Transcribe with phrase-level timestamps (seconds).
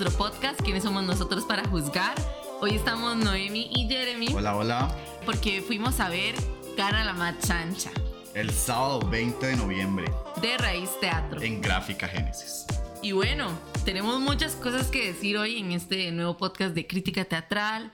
[0.00, 2.14] nuestro podcast, ¿Quiénes somos nosotros para juzgar?
[2.62, 4.28] Hoy estamos Noemi y Jeremy.
[4.32, 4.96] Hola, hola.
[5.26, 6.34] Porque fuimos a ver
[6.74, 7.90] Gana la Machancha.
[8.32, 10.10] El sábado 20 de noviembre.
[10.40, 11.42] De Raíz Teatro.
[11.42, 12.64] En Gráfica Génesis.
[13.02, 13.50] Y bueno,
[13.84, 17.92] tenemos muchas cosas que decir hoy en este nuevo podcast de crítica teatral.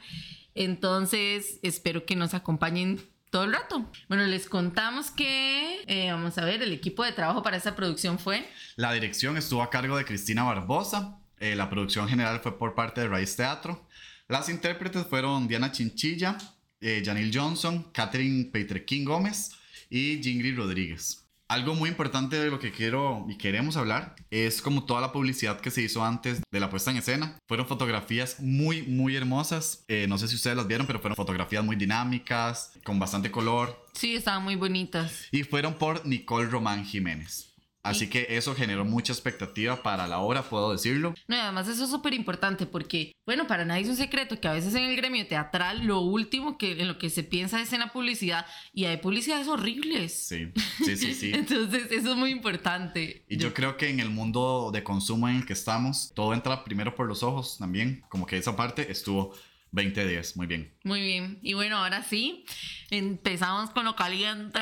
[0.54, 3.00] Entonces, espero que nos acompañen
[3.30, 3.84] todo el rato.
[4.08, 8.20] Bueno, les contamos que, eh, vamos a ver, el equipo de trabajo para esta producción
[8.20, 8.48] fue...
[8.76, 11.18] La dirección estuvo a cargo de Cristina Barbosa.
[11.38, 13.86] Eh, la producción general fue por parte de Raíz Teatro.
[14.28, 16.36] Las intérpretes fueron Diana Chinchilla,
[16.80, 19.52] eh, Janil Johnson, Catherine Peitrequín Gómez
[19.88, 21.22] y Jingrid Rodríguez.
[21.48, 25.60] Algo muy importante de lo que quiero y queremos hablar es como toda la publicidad
[25.60, 27.38] que se hizo antes de la puesta en escena.
[27.46, 29.84] Fueron fotografías muy, muy hermosas.
[29.86, 33.86] Eh, no sé si ustedes las vieron, pero fueron fotografías muy dinámicas, con bastante color.
[33.92, 35.28] Sí, estaban muy bonitas.
[35.30, 37.54] Y fueron por Nicole Román Jiménez.
[37.86, 41.14] Así que eso generó mucha expectativa para la obra, puedo decirlo.
[41.28, 44.48] No, y además eso es súper importante porque, bueno, para nadie es un secreto que
[44.48, 47.72] a veces en el gremio teatral lo último que en lo que se piensa es
[47.72, 50.12] en la publicidad y hay publicidades horribles.
[50.12, 50.48] Sí,
[50.84, 51.32] sí, sí, sí.
[51.32, 53.24] Entonces eso es muy importante.
[53.28, 56.64] Y yo, creo que en el mundo de consumo en el que estamos, todo entra
[56.64, 59.32] primero por los ojos también, como que esa parte estuvo
[59.76, 60.72] 20 días, muy bien.
[60.84, 61.38] Muy bien.
[61.42, 62.46] Y bueno, ahora sí,
[62.90, 64.58] empezamos con lo caliente.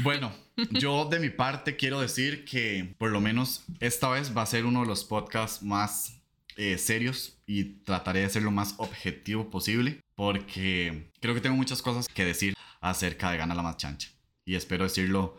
[0.00, 0.34] Bueno,
[0.72, 4.66] yo de mi parte quiero decir que por lo menos esta vez va a ser
[4.66, 6.20] uno de los podcasts más
[6.56, 11.80] eh, serios y trataré de ser lo más objetivo posible porque creo que tengo muchas
[11.80, 14.08] cosas que decir acerca de Gana la Más Chancha
[14.44, 15.36] y espero decirlo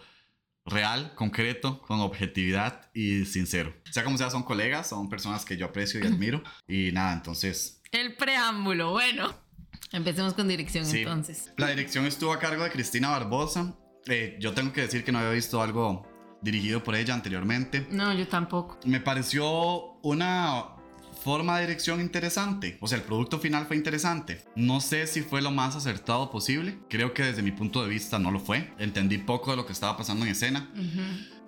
[0.66, 3.76] real, concreto, con objetividad y sincero.
[3.92, 7.81] Sea como sea, son colegas, son personas que yo aprecio y admiro y nada, entonces...
[7.92, 9.34] El preámbulo, bueno.
[9.92, 11.52] Empecemos con dirección entonces.
[11.58, 13.76] La dirección estuvo a cargo de Cristina Barbosa
[14.08, 16.08] eh, yo tengo que decir que no había visto algo
[16.42, 17.88] dirigido por ella anteriormente.
[17.92, 18.80] No, yo tampoco.
[18.86, 20.66] Me pareció una
[21.24, 22.78] forma de dirección interesante.
[22.82, 24.44] O sea, el producto final fue interesante.
[24.56, 26.80] No sé si fue lo más acertado posible.
[26.90, 28.74] Creo que desde mi punto de vista no lo fue.
[28.80, 30.72] Entendí poco de lo que estaba pasando en escena.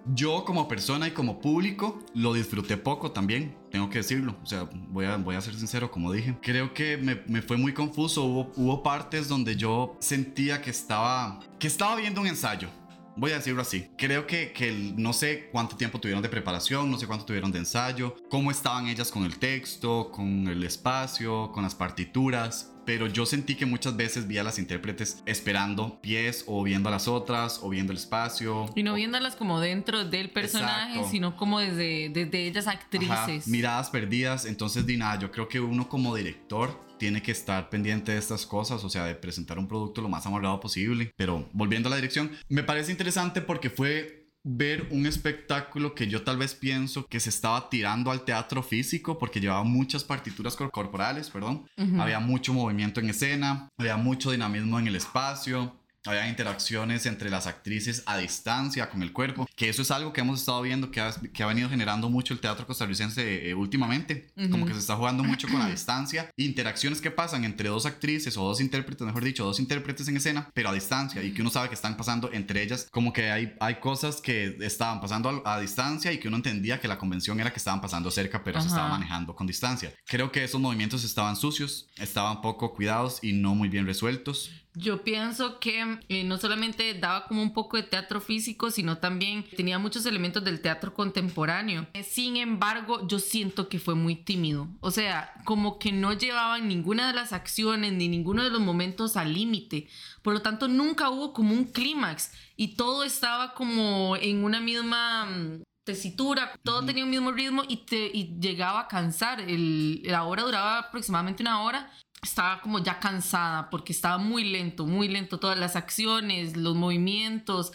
[0.06, 4.36] Yo como persona y como público lo disfruté poco también, tengo que decirlo.
[4.44, 6.38] O sea, voy a, voy a ser sincero, como dije.
[6.42, 8.24] Creo que me, me fue muy confuso.
[8.24, 12.70] Hubo, hubo partes donde yo sentía que estaba, que estaba viendo un ensayo.
[13.16, 13.90] Voy a decirlo así.
[13.98, 17.60] Creo que, que no sé cuánto tiempo tuvieron de preparación, no sé cuánto tuvieron de
[17.60, 23.26] ensayo, cómo estaban ellas con el texto, con el espacio, con las partituras pero yo
[23.26, 27.60] sentí que muchas veces vi a las intérpretes esperando pies o viendo a las otras
[27.62, 28.66] o viendo el espacio.
[28.76, 33.48] Y no viéndolas como dentro del personaje, sino como desde, desde ellas actrices.
[33.48, 34.46] miradas perdidas.
[34.46, 38.46] Entonces, di nada, yo creo que uno como director tiene que estar pendiente de estas
[38.46, 41.12] cosas, o sea, de presentar un producto lo más amarrado posible.
[41.18, 46.24] Pero volviendo a la dirección, me parece interesante porque fue ver un espectáculo que yo
[46.24, 51.30] tal vez pienso que se estaba tirando al teatro físico porque llevaba muchas partituras corporales,
[51.30, 51.66] perdón.
[52.00, 57.48] Había mucho movimiento en escena, había mucho dinamismo en el espacio, había interacciones entre las
[57.48, 61.02] actrices a distancia con el cuerpo, que eso es algo que hemos estado viendo que
[61.02, 64.96] ha, que ha venido generando mucho el teatro costarricense eh, últimamente, como que se está
[64.96, 69.24] jugando mucho con la distancia, interacciones que pasan entre dos actrices o dos intérpretes, mejor
[69.24, 72.30] dicho, dos intérpretes en escena, pero a distancia y que uno sabe que están pasando
[72.34, 76.38] entre ellas, como que hay, hay cosas que estaban pasando a, distancia y que uno
[76.38, 79.94] entendía que la convención era que estaban pasando cerca, pero se estaba manejando con distancia.
[80.06, 84.52] Creo que esos movimientos estaban sucios, estaban poco cuidados y no muy bien resueltos.
[84.76, 89.46] Yo pienso que eh, no solamente daba como un poco de teatro físico, sino también
[89.56, 91.86] tenía muchos elementos del teatro contemporáneo.
[92.04, 94.68] Sin embargo, yo siento que fue muy tímido.
[94.80, 99.16] O sea, como que no llevaban ninguna de las acciones ni ninguno de los momentos
[99.16, 99.88] al límite.
[100.24, 105.26] Por lo tanto, nunca hubo como un clímax y todo estaba como en una misma
[105.26, 109.40] mm, tesitura, todo tenía un mismo ritmo y, te, y llegaba a cansar.
[109.40, 111.92] El, la hora duraba aproximadamente una hora
[112.24, 117.72] estaba como ya cansada porque estaba muy lento, muy lento todas las acciones, los movimientos.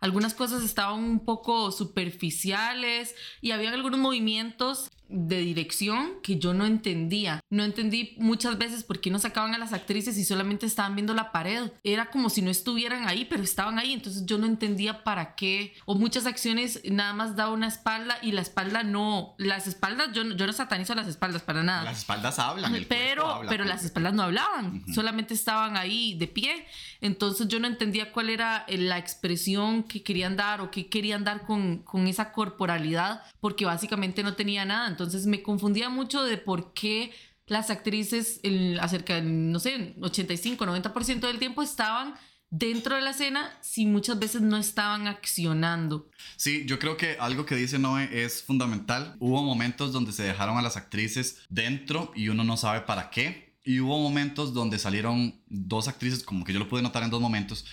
[0.00, 6.66] Algunas cosas estaban un poco superficiales y había algunos movimientos de dirección que yo no
[6.66, 7.40] entendía.
[7.50, 11.14] No entendí muchas veces por qué no sacaban a las actrices y solamente estaban viendo
[11.14, 11.70] la pared.
[11.84, 13.92] Era como si no estuvieran ahí, pero estaban ahí.
[13.92, 15.74] Entonces yo no entendía para qué.
[15.84, 19.34] O muchas acciones nada más daba una espalda y la espalda no.
[19.38, 21.84] Las espaldas, yo, yo no satanizo las espaldas para nada.
[21.84, 22.84] Las espaldas hablan.
[22.88, 24.84] pero, pero las espaldas no hablaban.
[24.92, 26.66] Solamente estaban ahí de pie.
[27.00, 31.42] Entonces yo no entendía cuál era la expresión que querían dar o qué querían dar
[31.42, 34.95] con, con esa corporalidad, porque básicamente no tenía nada.
[34.96, 37.12] Entonces me confundía mucho de por qué
[37.46, 42.14] las actrices, el, acerca no sé, 85, 90% del tiempo estaban
[42.50, 46.08] dentro de la escena si muchas veces no estaban accionando.
[46.36, 49.16] Sí, yo creo que algo que dice Noé es fundamental.
[49.20, 53.54] Hubo momentos donde se dejaron a las actrices dentro y uno no sabe para qué.
[53.64, 57.20] Y hubo momentos donde salieron dos actrices, como que yo lo pude notar en dos
[57.20, 57.66] momentos,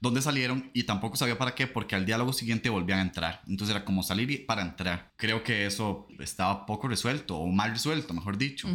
[0.00, 3.42] dónde salieron y tampoco sabía para qué, porque al diálogo siguiente volvían a entrar.
[3.46, 5.12] Entonces era como salir para entrar.
[5.16, 8.68] Creo que eso estaba poco resuelto o mal resuelto, mejor dicho.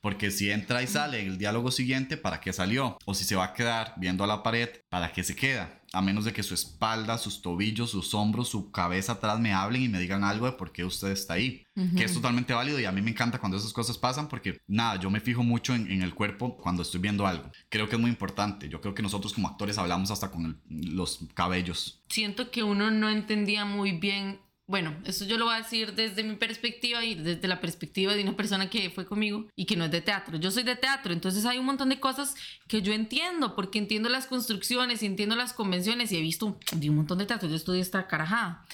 [0.00, 2.98] Porque si entra y sale en el diálogo siguiente, ¿para qué salió?
[3.04, 5.80] O si se va a quedar viendo a la pared, ¿para qué se queda?
[5.94, 9.82] A menos de que su espalda, sus tobillos, sus hombros, su cabeza atrás me hablen
[9.82, 12.84] y me digan algo de por qué usted está ahí, que es totalmente válido y
[12.84, 16.02] a mí me encanta cuando esas cosas pasan porque nada, yo me fijo mucho en,
[16.02, 17.50] el cuerpo cuando estoy viendo algo.
[17.68, 21.20] Creo que es muy importante, yo creo que nosotros como actores hablamos hasta con los
[21.34, 22.02] cabellos.
[22.08, 26.24] Siento que uno no entendía muy bien bueno, esto yo lo voy a decir desde
[26.24, 29.84] mi perspectiva y desde la perspectiva de una persona que fue conmigo y que no
[29.84, 30.38] es de teatro.
[30.38, 32.34] Yo soy de teatro, entonces hay un montón de cosas
[32.66, 36.96] que yo entiendo, porque entiendo las construcciones y entiendo las convenciones y he visto un,
[36.96, 37.46] montón de teatro.
[37.46, 38.64] Yo estudié esta carajada.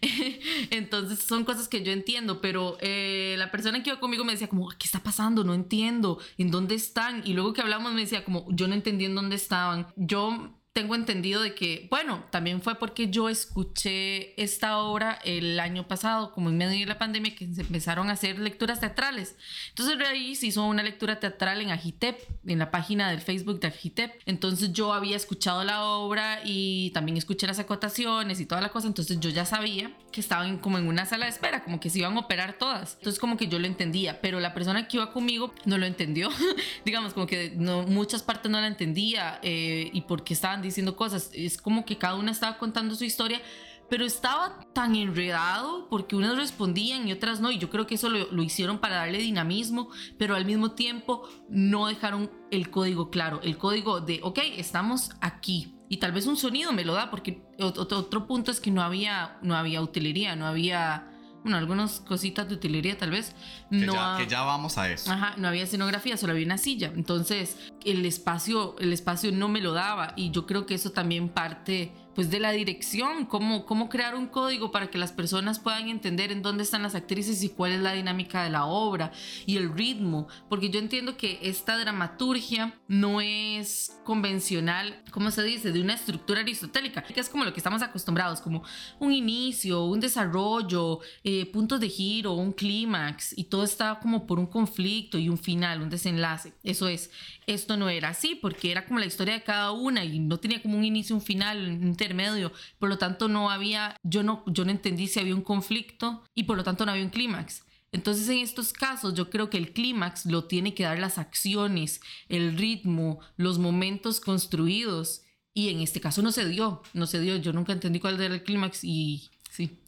[0.70, 4.48] entonces son cosas que yo entiendo, pero eh, la persona que iba conmigo me decía
[4.48, 5.42] como, ¿qué está pasando?
[5.42, 7.22] No entiendo, ¿en dónde están?
[7.24, 9.88] Y luego que hablamos me decía como, yo no entendí en dónde estaban.
[9.96, 15.88] Yo tengo entendido de que, bueno, también fue porque yo escuché esta obra el año
[15.88, 19.34] pasado, como en medio de la pandemia, que se empezaron a hacer lecturas teatrales.
[19.70, 23.66] Entonces ahí se hizo una lectura teatral en Agitep, en la página del Facebook de
[23.66, 24.12] Agitep.
[24.26, 28.86] Entonces yo había escuchado la obra y también escuché las acotaciones y toda la cosa.
[28.86, 31.98] Entonces yo ya sabía que estaban como en una sala de espera, como que se
[31.98, 32.94] iban a operar todas.
[32.98, 36.28] Entonces como que yo lo entendía, pero la persona que iba conmigo no lo entendió.
[36.84, 41.30] Digamos, como que no, muchas partes no la entendía eh, y porque estaban diciendo cosas.
[41.34, 43.40] Es como que cada una estaba contando su historia,
[43.88, 47.50] pero estaba tan enredado porque unas respondían y otras no.
[47.50, 51.28] Y yo creo que eso lo, lo, hicieron para darle dinamismo, pero al mismo tiempo
[51.48, 53.40] no dejaron el código claro.
[53.42, 55.74] El código de, ok, estamos aquí.
[55.88, 58.80] Y tal vez un sonido me lo da, porque otro, otro punto es que no
[58.80, 61.10] había, no había utilería, no había
[61.42, 63.34] bueno, algunas cositas de utilería tal vez.
[63.70, 65.10] Que, no ya, que ya vamos a eso.
[65.10, 66.92] Ajá, no había escenografía, solo había una silla.
[66.94, 71.28] Entonces, el espacio, el espacio no me lo daba y yo creo que eso también
[71.28, 75.88] parte pues de la dirección, cómo, cómo crear un código para que las personas puedan
[75.88, 79.12] entender en dónde están las actrices y cuál es la dinámica de la obra
[79.46, 85.72] y el ritmo, porque yo entiendo que esta dramaturgia no es convencional, ¿cómo se dice?,
[85.72, 88.62] de una estructura aristotélica, que es como lo que estamos acostumbrados, como
[88.98, 94.38] un inicio, un desarrollo, eh, puntos de giro, un clímax, y todo está como por
[94.38, 96.54] un conflicto y un final, un desenlace.
[96.62, 97.10] Eso es,
[97.46, 100.62] esto no era así, porque era como la historia de cada una y no tenía
[100.62, 102.52] como un inicio, un final, intermedio.
[102.78, 106.44] Por lo tanto, no había, yo no, yo no entendí si había un conflicto y
[106.44, 107.64] por lo tanto no había un clímax.
[107.92, 112.00] Entonces, en estos casos, yo creo que el clímax lo tiene que dar las acciones,
[112.28, 115.22] el ritmo, los momentos construidos.
[115.52, 117.36] Y en este caso no se dio, no se dio.
[117.36, 119.80] Yo nunca entendí cuál era el clímax y sí.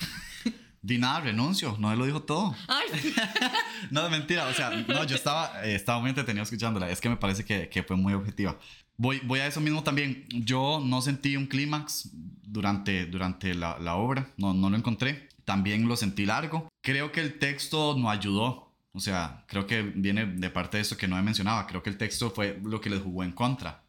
[0.83, 2.57] Di nada, renuncio, no lo dijo todo.
[2.67, 3.15] Ay.
[3.93, 7.17] no, mentira, o sea, no, yo estaba, eh, estaba muy entretenido escuchándola, es que me
[7.17, 8.59] parece que, que fue muy objetiva.
[8.97, 10.25] Voy, voy a eso mismo también.
[10.29, 12.11] Yo no sentí un clímax
[12.43, 15.29] durante, durante la, la, obra, no, no lo encontré.
[15.45, 16.69] También lo sentí largo.
[16.83, 18.73] Creo que el texto no ayudó.
[18.93, 21.67] O sea, creo que viene de parte de eso que no he mencionado.
[21.67, 23.83] Creo que el texto fue lo que les jugó en contra.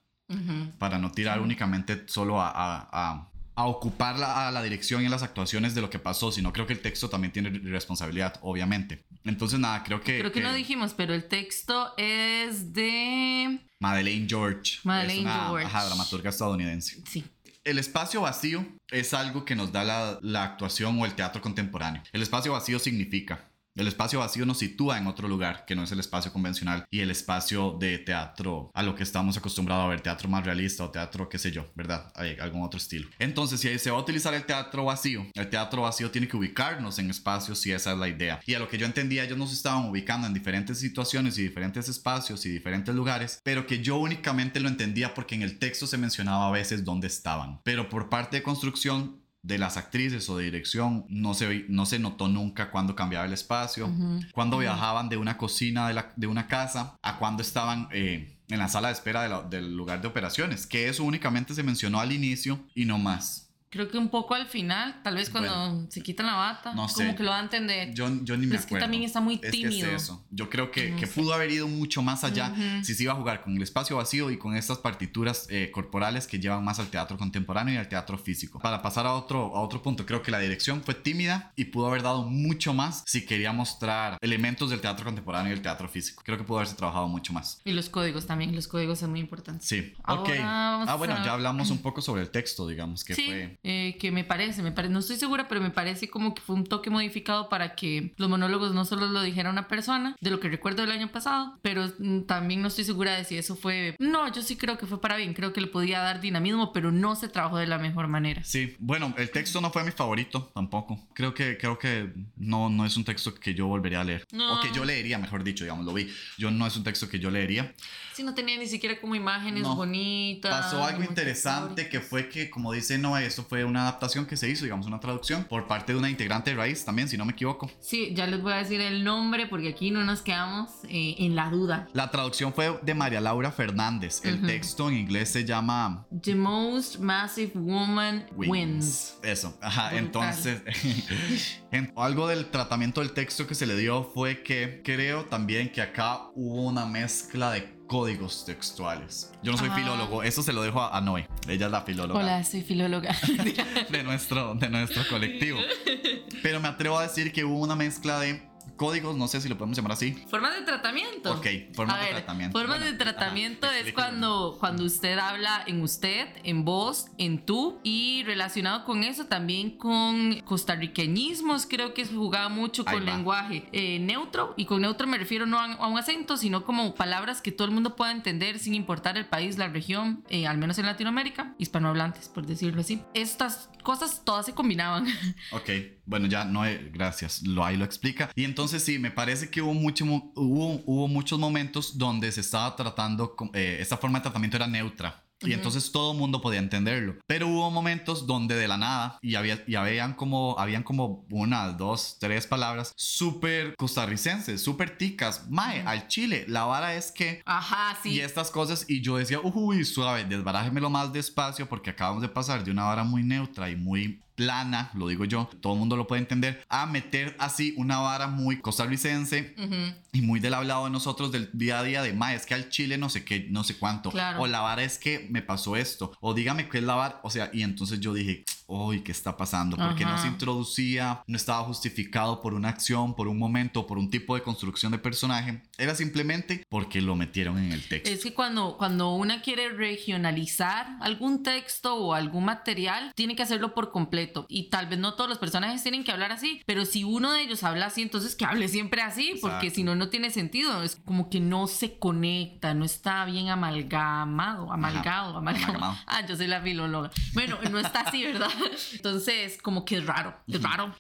[0.79, 5.23] Para no tirar únicamente solo a, a, a ocupar la, a la dirección y las
[5.23, 9.03] actuaciones de lo que pasó, sino creo que el texto también tiene responsabilidad, obviamente.
[9.23, 10.19] Entonces, nada, creo que...
[10.19, 13.59] Creo que, no dijimos, pero el texto es de...
[13.79, 14.79] Madeleine George.
[14.83, 15.65] Madeleine es una, George.
[15.65, 17.01] Ajá, dramaturga estadounidense.
[17.07, 17.23] Sí.
[17.63, 22.01] El espacio vacío es algo que nos da la, la actuación o el teatro contemporáneo.
[22.11, 25.91] El espacio vacío significa el espacio vacío nos sitúa en otro lugar que no es
[25.91, 30.01] el espacio convencional y el espacio de teatro a lo que estamos acostumbrados a ver,
[30.01, 32.11] teatro más realista o teatro, qué sé yo, ¿verdad?
[32.15, 33.09] Hay algún otro estilo.
[33.17, 36.99] Entonces, si se va a utilizar el teatro vacío, el teatro vacío tiene que ubicarnos
[36.99, 38.39] en espacios si esa es la idea.
[38.45, 41.89] Y a lo que yo entendía, ellos nos estaban ubicando en diferentes situaciones y diferentes
[41.89, 45.97] espacios y diferentes lugares, pero que yo únicamente lo entendía porque en el texto se
[45.97, 47.59] mencionaba a veces dónde estaban.
[47.63, 51.99] Pero por parte de construcción de las actrices o de dirección no se, no se
[51.99, 53.91] notó nunca cuando cambiaba el espacio,
[54.31, 58.59] cuando viajaban de una cocina de, la, de, una casa a cuando estaban eh, en
[58.59, 62.59] la sala de espera del lugar de operaciones, que eso únicamente se mencionó al inicio
[62.73, 63.42] y no más.
[63.73, 67.15] Creo que un poco al final, tal vez cuando se quitan la bata, no como
[67.15, 67.91] que lo va a entender.
[67.95, 68.77] Yo, yo ni me es acuerdo.
[68.77, 69.89] que también está muy Es tímido.
[69.89, 70.23] que es eso.
[70.29, 72.53] Yo creo que, que pudo haber ido mucho más allá
[72.83, 76.27] si se iba a jugar con el espacio vacío y con estas partituras eh, corporales
[76.27, 78.59] que llevan más al teatro contemporáneo y al teatro físico.
[78.59, 81.87] Para pasar a otro, a otro punto, creo que la dirección fue tímida y pudo
[81.87, 86.21] haber dado mucho más si quería mostrar elementos del teatro contemporáneo y el teatro físico.
[86.23, 87.59] Creo que pudo haberse trabajado mucho más.
[87.65, 89.67] Y los códigos también, los códigos son muy importantes.
[89.67, 90.29] Sí, Ahora ok.
[90.41, 93.57] Ah, bueno, a- ya hablamos un poco sobre el texto, digamos, que sí, fue...
[93.63, 96.55] eh, que me parece, me parece, no estoy segura, pero me parece como que fue
[96.55, 100.39] un toque modificado para que los monólogos no solo lo dijera una persona, de lo
[100.39, 103.95] que recuerdo del año pasado, pero mm, también no estoy segura de si eso fue...
[103.99, 106.91] No, yo sí creo que fue para bien, creo que le podía dar dinamismo, pero
[106.91, 108.43] no se trabajó de la mejor manera.
[108.43, 110.99] Sí, bueno, el texto no fue mi favorito tampoco.
[111.13, 114.25] Creo que, creo que no, no es un texto que yo volvería a leer.
[114.31, 114.57] No.
[114.57, 116.09] O que yo leería, mejor dicho, digamos, lo vi.
[116.37, 117.73] Yo no es un texto que yo leería.
[118.13, 119.75] Sí, no tenía ni siquiera como imágenes No.
[119.75, 120.51] bonitas.
[120.51, 124.49] Pasó algo interesante que fue que, como dice Noé, esto fue una adaptación que se
[124.49, 127.33] hizo, digamos, una traducción por parte de una integrante de Raíz también, si no me
[127.33, 127.69] equivoco.
[127.79, 131.35] Sí, ya les voy a decir el nombre porque aquí no nos quedamos eh, en
[131.35, 131.87] la duda.
[131.93, 134.21] La traducción fue de María Laura Fernández.
[134.23, 139.17] El texto en inglés se llama The Most Massive Woman Wins.
[139.21, 139.89] Eso, ajá.
[139.89, 140.05] Brutal.
[140.05, 140.61] Entonces,
[141.71, 145.81] en- algo del tratamiento del texto que se le dio fue que creo también que
[145.81, 149.31] acá hubo una mezcla de códigos textuales.
[149.43, 149.75] Yo no soy Ah.
[149.75, 151.27] filólogo, eso se lo dejo a, a Noé.
[151.47, 153.15] Ella es la filóloga Hola, soy filóloga.
[153.91, 155.59] de nuestro, de nuestro colectivo.
[156.41, 158.41] Pero me atrevo a decir que hubo una mezcla de
[158.75, 160.13] códigos, no sé si lo podemos llamar así.
[160.29, 161.31] Formas de tratamiento.
[161.33, 162.57] Ok, formas de tratamiento.
[162.59, 167.45] Formas Bueno, de tratamiento ajá, es cuando, cuando usted habla en usted, en vos, en
[167.45, 167.79] tú.
[167.83, 173.13] Y relacionado con eso también con costarriqueñismos, creo que se jugaba mucho Ahí con va.
[173.15, 174.53] lenguaje eh, neutro.
[174.57, 177.67] Y con neutro me refiero no a, a un acento, sino como palabras que todo
[177.67, 181.53] el mundo pueda entender sin importar el país, la región, eh, al menos en Latinoamérica,
[181.57, 183.01] hispanohablantes, por decirlo así.
[183.13, 185.05] Estas cosas todas se combinaban.
[185.51, 185.69] Ok,
[186.05, 188.29] bueno, ya no, eh, gracias, lo ahí lo explica.
[188.35, 192.75] Y entonces sí, me parece que hubo, mucho, hubo, hubo muchos momentos donde se estaba
[192.75, 195.23] tratando, eh, esta forma de tratamiento era neutra.
[195.45, 197.15] Y entonces todo el mundo podía entenderlo.
[197.27, 201.69] Pero hubo momentos donde de la nada, y había, y habían como, habían como una,
[201.69, 205.49] dos, tres palabras súper costarricenses, súper ticas.
[205.49, 208.11] Mae, al chile, la vara es que Ajá, sí.
[208.11, 212.63] y estas cosas y yo decía, uy, suave, desbarájemelo más despacio porque acabamos de pasar
[212.63, 216.07] de una vara muy neutra y muy plana, lo digo yo, todo el mundo lo
[216.07, 219.95] puede entender, a meter así una vara muy costarricense Ujú.
[220.11, 222.69] y muy del hablado de nosotros del día a día de, ma, es que al
[222.69, 224.41] chile no sé qué, no sé cuánto, Claro.
[224.41, 227.29] o la vara es que me pasó esto, o dígame qué es la vara, o
[227.29, 229.77] sea, y entonces yo dije, uy, ¿qué está pasando?
[229.77, 234.09] Porque no se introducía, no estaba justificado por una acción, por un momento, por un
[234.09, 238.09] tipo de construcción de personaje, era simplemente porque lo metieron en el texto.
[238.09, 243.73] Es que cuando, cuando una quiere regionalizar algún texto o algún material, tiene que hacerlo
[243.73, 244.22] por completo.
[244.47, 247.41] Y tal vez no todos los personajes tienen que hablar así, pero si uno de
[247.41, 250.83] ellos habla así, entonces que hable siempre así, porque si no, no tiene sentido.
[250.83, 255.37] Es como que no se conecta, no está bien amalgamado, amalgado, amalgado.
[255.37, 255.97] Amalgamado.
[256.07, 257.11] Ah, yo soy la filóloga.
[257.33, 258.49] Bueno, no está así, ¿verdad?
[258.93, 260.93] Entonces, como que es raro, es raro.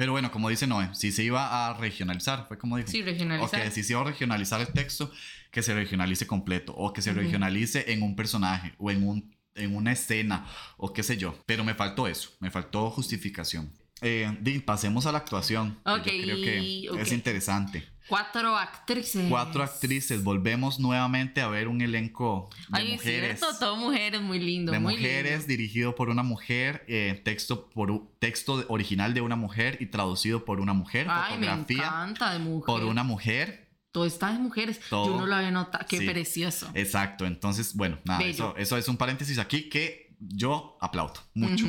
[0.00, 2.88] Pero bueno, como dice Noé, si se iba a regionalizar, fue como dijo.
[2.88, 3.66] Sí, regionalizar.
[3.66, 5.10] Ok, si se iba a regionalizar el texto,
[5.50, 9.74] que se regionalice completo o que se regionalice en un personaje o en, un, en
[9.76, 11.34] una escena o qué sé yo.
[11.46, 13.72] Pero me faltó eso, me faltó justificación.
[14.02, 15.78] Eh, pasemos a la actuación.
[15.84, 17.86] que Ok, yo creo que es interesante.
[18.08, 19.26] Cuatro actrices.
[19.28, 23.38] Cuatro actrices, volvemos nuevamente a ver un elenco de Ay, es mujeres.
[23.38, 24.72] cierto, todo mujeres, muy lindo.
[24.72, 25.46] de muy mujeres, lindo.
[25.46, 30.60] dirigido por una mujer, eh, texto, por, texto original de una mujer y traducido por
[30.60, 32.66] una mujer, Ay, me fotografía encanta de mujer.
[32.66, 33.69] por una mujer.
[33.92, 34.80] Todo está de mujeres.
[34.88, 35.06] Todo.
[35.08, 35.84] Yo no lo había notado.
[35.88, 36.06] Qué Sí.
[36.06, 36.70] precioso.
[36.74, 41.66] Exacto, entonces, bueno, nada, eso, eso es un paréntesis aquí que yo aplaudo mucho.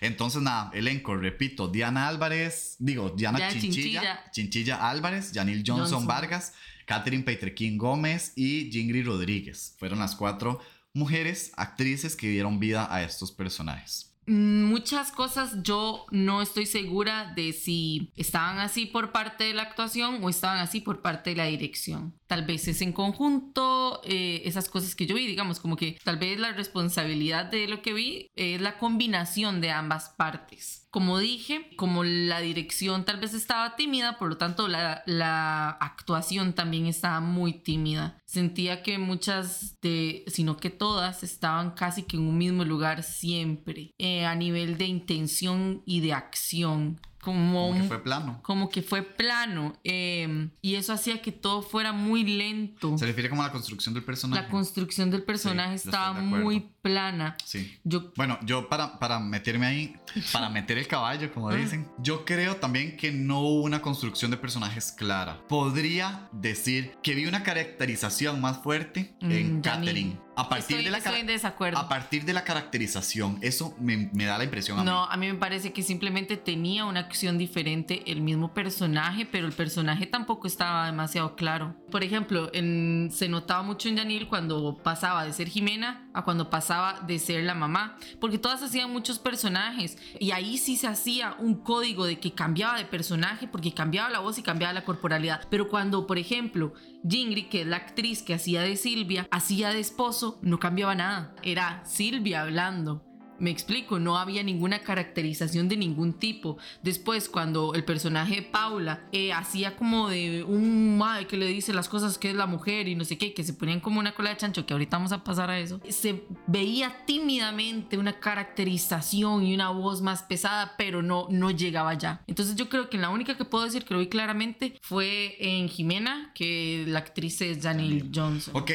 [0.00, 4.30] Entonces, nada, elenco, repito, Diana Álvarez, digo, Diana Ya, Chinchilla, Chinchilla.
[4.32, 6.06] Chinchilla Álvarez, Janil Johnson, Johnson.
[6.06, 6.54] Vargas,
[6.86, 9.74] Catherine Peitrequín Gómez y Jingri Rodríguez.
[9.78, 10.60] Fueron las cuatro
[10.92, 14.13] mujeres actrices que dieron vida a estos personajes.
[14.26, 20.22] Muchas cosas yo no estoy segura de si estaban así por parte de la actuación
[20.22, 22.14] o estaban así por parte de la dirección.
[22.26, 26.18] Tal vez es en conjunto eh, esas cosas que yo vi, digamos, como que tal
[26.18, 30.83] vez la responsabilidad de lo que vi es la combinación de ambas partes.
[30.94, 36.86] Como dije, como la dirección tal vez estaba tímida, por lo tanto la, actuación también
[36.86, 38.16] estaba muy tímida.
[38.26, 43.90] Sentía que muchas de, sino que todas, estaban casi que en un mismo lugar siempre,
[43.98, 48.38] eh, a nivel de intención y de acción como, Como que fue plano.
[48.42, 52.98] como que fue plano eh, y eso hacía que todo fuera muy lento.
[52.98, 54.42] Se refiere como a la construcción del personaje.
[54.42, 57.36] La construcción del personaje estaba muy plana.
[57.44, 57.78] Sí.
[57.84, 59.96] Yo Bueno, yo para, para meterme ahí,
[60.32, 61.54] para meter el caballo, como Ah.
[61.56, 65.40] dicen, yo creo también que no hubo una construcción de personajes clara.
[65.48, 70.18] Podría decir que vi una caracterización más fuerte en Mm, ni- Catherine.
[70.36, 71.78] A partir, estoy, de la estoy cara- en desacuerdo.
[71.78, 74.86] a partir de la caracterización, eso me, me da la impresión a mí.
[74.90, 79.46] No, a mí me parece que simplemente tenía una acción diferente el mismo personaje, pero
[79.46, 81.74] el personaje tampoco estaba demasiado claro.
[81.90, 86.48] Por ejemplo, en- se notaba mucho en Daniel cuando pasaba de ser Jimena a cuando
[86.48, 91.36] pasaba de ser la mamá, porque todas hacían muchos personajes y ahí sí se hacía
[91.38, 95.46] un código de que cambiaba de personaje porque cambiaba la voz y cambiaba la corporalidad.
[95.50, 96.72] Pero cuando, por ejemplo,
[97.06, 101.34] Jingri, que es la actriz que hacía de Silvia, hacía de esposo, no cambiaba nada.
[101.42, 103.13] Era Silvia hablando.
[103.44, 106.56] Me explico, no había ninguna caracterización de ningún tipo.
[106.82, 111.74] Después, cuando el personaje de Paula eh, hacía como de un mae que le dice
[111.74, 114.14] las cosas que es la mujer y no sé qué, que se ponían como una
[114.14, 119.44] cola de chancho, que ahorita vamos a pasar a eso, se veía tímidamente una caracterización
[119.44, 122.22] y una voz más pesada, pero no, no llegaba ya.
[122.26, 125.68] Entonces yo creo que la única que puedo decir que lo vi claramente fue en
[125.68, 128.56] Jimena, que la actriz es Janelle Johnson.
[128.56, 128.70] Ok,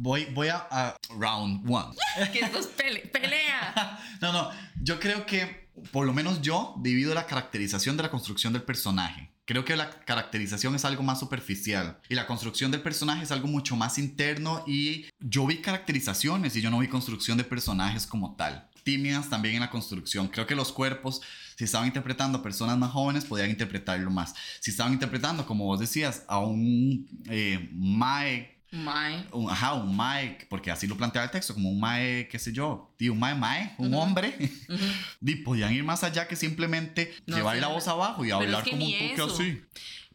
[0.00, 1.94] voy, voy a, a round one.
[2.32, 3.98] Que esto es pele- pelea.
[4.20, 4.50] No, no,
[4.82, 9.30] yo creo que por lo menos yo divido la caracterización de la construcción del personaje.
[9.46, 13.48] Creo que la caracterización es algo más superficial y la construcción del personaje es algo
[13.48, 18.36] mucho más interno y yo vi caracterizaciones y yo no vi construcción de personajes como
[18.36, 18.68] tal.
[18.84, 20.28] Tímidas también en la construcción.
[20.28, 21.20] Creo que los cuerpos,
[21.56, 24.34] si estaban interpretando a personas más jóvenes, podían interpretarlo más.
[24.60, 29.24] Si estaban interpretando, como vos decías, a un eh, Mae Mae.
[29.32, 32.52] un, ajá, un mae, porque así lo plantea el texto, como un mae, qué sé
[32.52, 34.02] yo, tío, un mae, mae, un Ujú.
[34.02, 34.34] hombre,
[34.68, 34.84] Ujú.
[35.22, 38.60] y podían ir más allá que simplemente No, llevar sí, la voz abajo y hablar
[38.60, 39.26] es que como un toque eso.
[39.26, 39.62] así.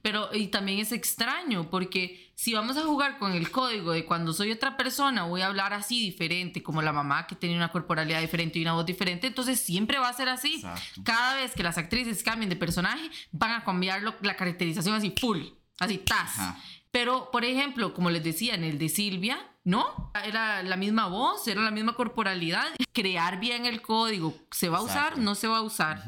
[0.02, 4.34] Pero y también es extraño porque si vamos a jugar con el código de cuando
[4.34, 8.22] soy otra persona voy a hablar así diferente, como la mamá que tenía una corporalidad
[8.22, 10.56] diferente y una voz diferente, entonces siempre va a ser así.
[10.58, 11.02] Exacto.
[11.04, 15.40] Cada vez que las actrices cambien de personaje van a cambiar la caracterización así full,
[15.80, 16.38] así tas.
[16.40, 16.60] Ajá.
[16.96, 20.14] Pero, por ejemplo, como les decía, en el de Silvia, ¿no?
[20.24, 22.68] Era la misma voz, era la misma corporalidad.
[22.94, 25.18] Crear bien el código, ¿se va a usar?
[25.18, 26.06] ¿No se va a usar?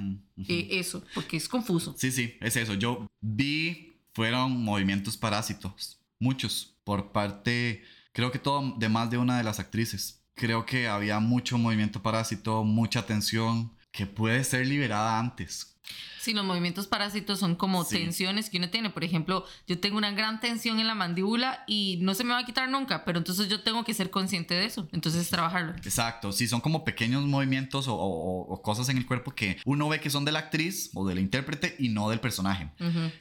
[0.48, 1.94] Eh, eso, porque es confuso.
[1.98, 2.74] Sí, sí, es eso.
[2.75, 9.38] Yo vi, fueron movimientos parásitos, muchos, por parte, creo que todo de más de una
[9.38, 10.23] de las actrices.
[10.36, 15.77] Creo que había mucho movimiento parásito, mucha tensión que puede ser liberada antes.
[16.19, 18.00] Sí, los movimientos parásitos son como Sí.
[18.00, 18.89] tensiones que uno tiene.
[18.89, 22.39] Por ejemplo, yo tengo una gran tensión en la mandíbula y no se me va
[22.39, 24.89] a quitar nunca, pero entonces yo tengo que ser consciente de eso.
[24.91, 25.71] Entonces, trabajarlo.
[25.78, 29.88] Exacto, sí, son como pequeños movimientos o, o- o cosas en el cuerpo que uno
[29.88, 32.69] ve que son de la actriz o del intérprete y no del personaje.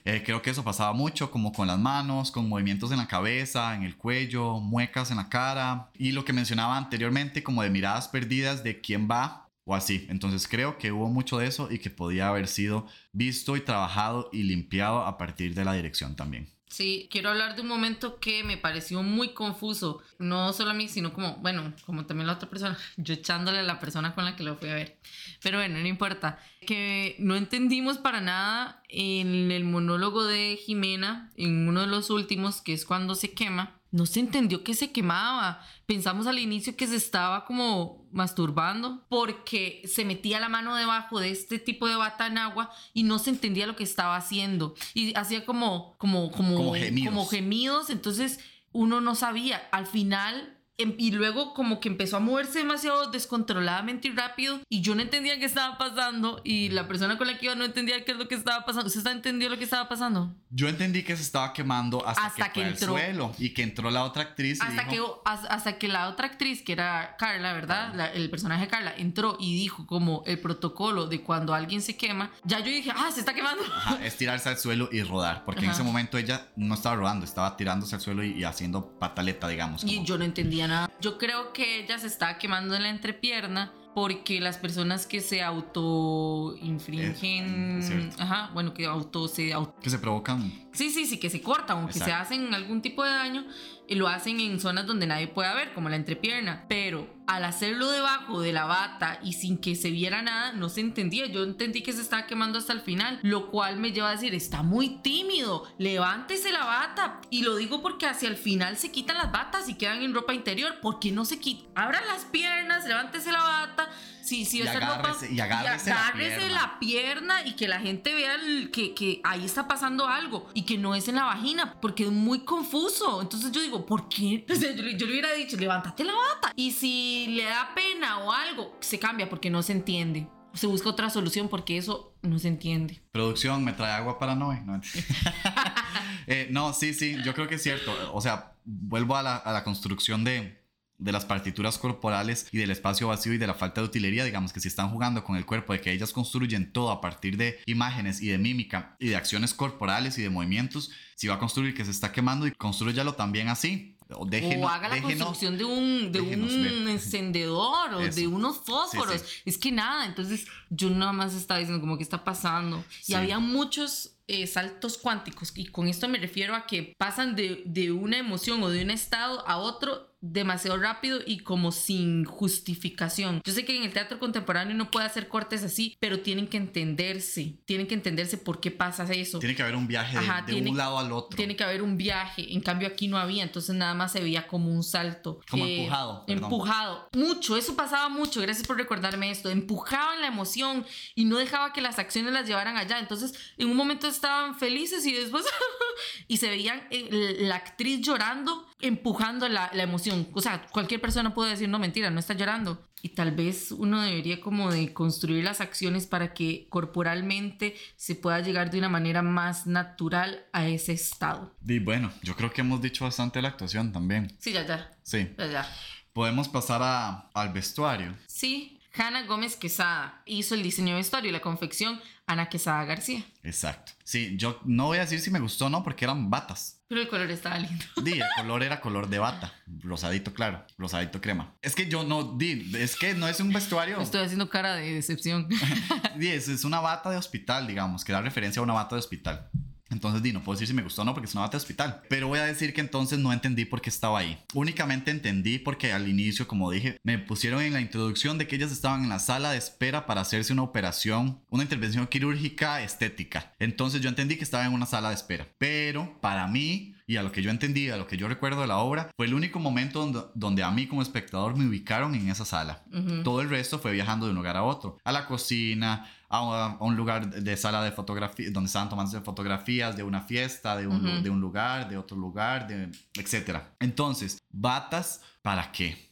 [0.05, 3.77] Eh, creo que eso pasaba mucho, como con las manos, con movimientos en la cabeza,
[3.77, 8.09] en el cuello, muecas en la cara y lo que mencionaba anteriormente, como de miradas
[8.09, 10.07] perdidas de quién va o así.
[10.09, 14.31] Entonces creo que hubo mucho de eso y que podía haber sido visto y trabajado
[14.33, 16.57] y limpiado a partir de la dirección también.
[16.69, 20.03] Sí, quiero hablar de un momento que me pareció muy confuso.
[20.19, 22.77] No solo a mí, sino como, bueno, como también la otra persona.
[22.97, 24.99] Yo echándole a la persona con la que lo fui a ver.
[25.43, 26.39] Pero bueno, no importa.
[26.61, 32.61] Que no entendimos para nada en el monólogo de Jimena, en uno de los últimos,
[32.61, 33.81] que es cuando se quema.
[33.97, 35.63] No se entendió que se quemaba.
[35.87, 41.31] Pensamos al inicio que se estaba como masturbando porque se metía la mano debajo de
[41.31, 44.75] este tipo de bata en agua y no se entendía lo que estaba haciendo.
[44.93, 47.09] Y hacía como, como, como, Como gemidos.
[47.15, 47.89] como gemidos.
[47.89, 48.39] Entonces
[48.73, 49.67] uno no sabía.
[49.73, 50.56] Al final.
[50.79, 55.03] Em- Y luego como que empezó a moverse demasiado descontroladamente y rápido y yo no
[55.03, 58.19] entendía qué estaba pasando y la persona con la que iba no entendía qué es
[58.19, 58.87] lo que estaba pasando.
[58.89, 60.35] ¿Usted entendió lo que estaba pasando?
[60.51, 62.97] Yo entendí que se estaba quemando hasta, Hasta que, que fue entró.
[62.97, 65.89] al suelo y que entró la otra actriz y Hasta que, dijo, hasta hasta que
[65.89, 67.95] la otra actriz, que era Carla, ¿verdad?
[67.95, 71.97] La- el personaje de Carla, entró y dijo como el protocolo de cuando alguien se
[71.97, 73.63] quema, ya yo dije, ah, se está quemando.
[73.65, 75.75] Ajá, es tirarse al suelo y rodar, porque en Ajá.
[75.75, 79.83] ese momento ella no estaba rodando, estaba tirándose al suelo y, y haciendo pataleta, digamos.
[79.85, 80.91] Y como- yo no entendía nada.
[81.01, 85.43] Yo creo que ella se estaba quemando en la entrepierna porque las personas que se
[85.43, 91.19] auto infringen, Es ajá, bueno, que auto se auto Que se provocan Sí, sí, sí,
[91.19, 93.47] que se cortan o que se hacen algún tipo de daño
[93.89, 96.67] y lo hacen en zonas donde nadie pueda ver, como la entrepierna.
[96.69, 100.81] Pero al hacerlo debajo de la bata y sin que se viera nada, no se
[100.81, 101.27] entendía.
[101.27, 104.35] Yo entendí que se estaba quemando hasta el final, lo cual me lleva a decir,
[104.35, 107.21] está muy tímido, levántese la bata.
[107.31, 110.35] Y lo digo porque hacia el final se quitan las batas y quedan en ropa
[110.35, 110.81] interior.
[110.81, 111.67] ¿Por qué no se quitan?
[111.75, 113.89] Abra las piernas, levántese la bata.
[114.23, 116.61] Sí, sí, Y esa ropa- agárrese- y agárrese la agárrese pierna.
[116.61, 120.63] la pierna y que la gente vea el- que, que ahí está pasando algo y
[120.63, 123.23] que no es en la vagina, porque es muy confuso.
[123.23, 124.45] Entonces yo digo, ¿por qué?
[124.51, 126.53] O sea, yo, yo le hubiera dicho, levántate la bata.
[126.57, 130.29] Y si le da pena o algo, se cambia porque no se entiende.
[130.55, 133.03] Se busca otra solución porque eso no se entiende.
[133.13, 134.61] Producción, ¿me trae agua para Noé?
[134.65, 134.81] No,
[136.29, 137.93] Eh, no, sí, sí, yo creo que es cierto.
[138.13, 140.61] O sea, vuelvo a la, a la construcción de,
[140.99, 144.25] de las partituras corporales y del espacio vacío y de la falta de utilería.
[144.25, 147.37] Digamos que si están jugando con el cuerpo, de que ellas construyen todo a partir
[147.37, 151.39] de imágenes y de mímica y de acciones corporales y de movimientos, si va a
[151.39, 153.96] construir que se está quemando y construyalo también así.
[154.11, 158.21] O, déjenos- o haga la déjenos- construcción de un, de un encendedor o Eso.
[158.21, 159.21] de unos fósforos.
[159.21, 162.85] Sí, Es que nada, entonces yo nada más estaba diciendo como que está pasando.
[163.01, 163.13] Sí.
[163.13, 167.63] Y había muchos eh, saltos cuánticos y con esto me refiero a que pasan de,
[167.65, 173.41] de una emoción o de un estado a otro demasiado rápido y como sin justificación.
[173.45, 176.57] Yo sé que en el teatro contemporáneo no puede hacer cortes así, pero tienen que
[176.57, 179.39] entenderse, tienen que entenderse por qué pasa eso.
[179.39, 181.37] Tiene que haber un viaje de, Ajá, de tiene- un lado al otro.
[181.37, 182.53] Tiene que haber un viaje.
[182.53, 183.43] En cambio, aquí no había.
[183.43, 185.41] Entonces, nada más se veía como un salto.
[185.51, 186.45] Como empujado, perdón.
[186.45, 187.09] Empujado.
[187.15, 187.57] Mucho.
[187.57, 188.41] Eso pasaba mucho.
[188.41, 189.51] Gracias por recordarme esto.
[189.51, 192.99] Empujaban la emoción y no dejaba que las acciones las llevaran allá.
[192.99, 195.45] Entonces, en un momento estaban felices y después.
[196.29, 200.29] y se veían eh, la actriz llorando, empujando la, la emoción.
[200.33, 202.87] O sea, cualquier persona puede decir, no, mentira, no está llorando.
[203.03, 208.41] Y tal vez uno debería como de construir las acciones para que corporalmente se pueda
[208.41, 211.55] llegar de una manera más natural a ese estado.
[211.67, 214.35] Y bueno, yo creo que hemos dicho bastante la actuación también.
[214.39, 215.29] Sí, ya, ya, Sí.
[215.39, 215.69] ya, ya.
[216.13, 218.17] Podemos pasar a- al vestuario.
[218.27, 223.25] Sí, Hanna Gómez Quesada hizo el diseño de vestuario y la confección Ana Quesada García.
[223.43, 223.93] Exacto.
[224.03, 226.81] Sí, yo no voy a decir si me gustó o no, porque eran batas.
[226.89, 227.85] Pero el color estaba lindo.
[228.03, 229.53] Di, el color era color de bata.
[229.83, 230.65] Rosadito, claro.
[230.79, 231.55] Rosadito crema.
[231.63, 234.01] Es que yo no, di, es que no es un vestuario.
[234.01, 235.49] Estoy haciendo cara de decepción.
[236.17, 239.01] Di, es, es una bata de hospital, digamos, que da referencia a una bata de
[239.01, 239.51] hospital.
[239.91, 242.03] Entonces, di, no puedo decir si me gustó o no, porque una bata de hospital.
[242.09, 244.39] Pero voy a decir que entonces no entendí por qué estaba ahí.
[244.55, 248.73] Únicamente entendí porque al inicio, como dije, me pusieron en la introducción de que ellas
[248.73, 253.53] estaban en la sala de espera para hacerse una operación, una intervención quirúrgica estética.
[253.59, 255.47] Entonces yo entendí que estaba en una sala de espera.
[255.59, 258.67] Pero para mí, y a lo que yo entendí, a lo que yo recuerdo de
[258.67, 262.29] la obra, fue el único momento donde, donde a mí como espectador me ubicaron en
[262.29, 262.83] esa sala.
[263.23, 266.85] Todo el resto fue viajando de un lugar a otro, a la cocina, a, a
[266.85, 271.23] un lugar de sala de fotografía, donde estaban tomando fotografías de una fiesta, de un,
[271.23, 273.59] de un lugar, de otro lugar, de, etc.
[273.81, 276.07] Entonces, batas, ¿para qué?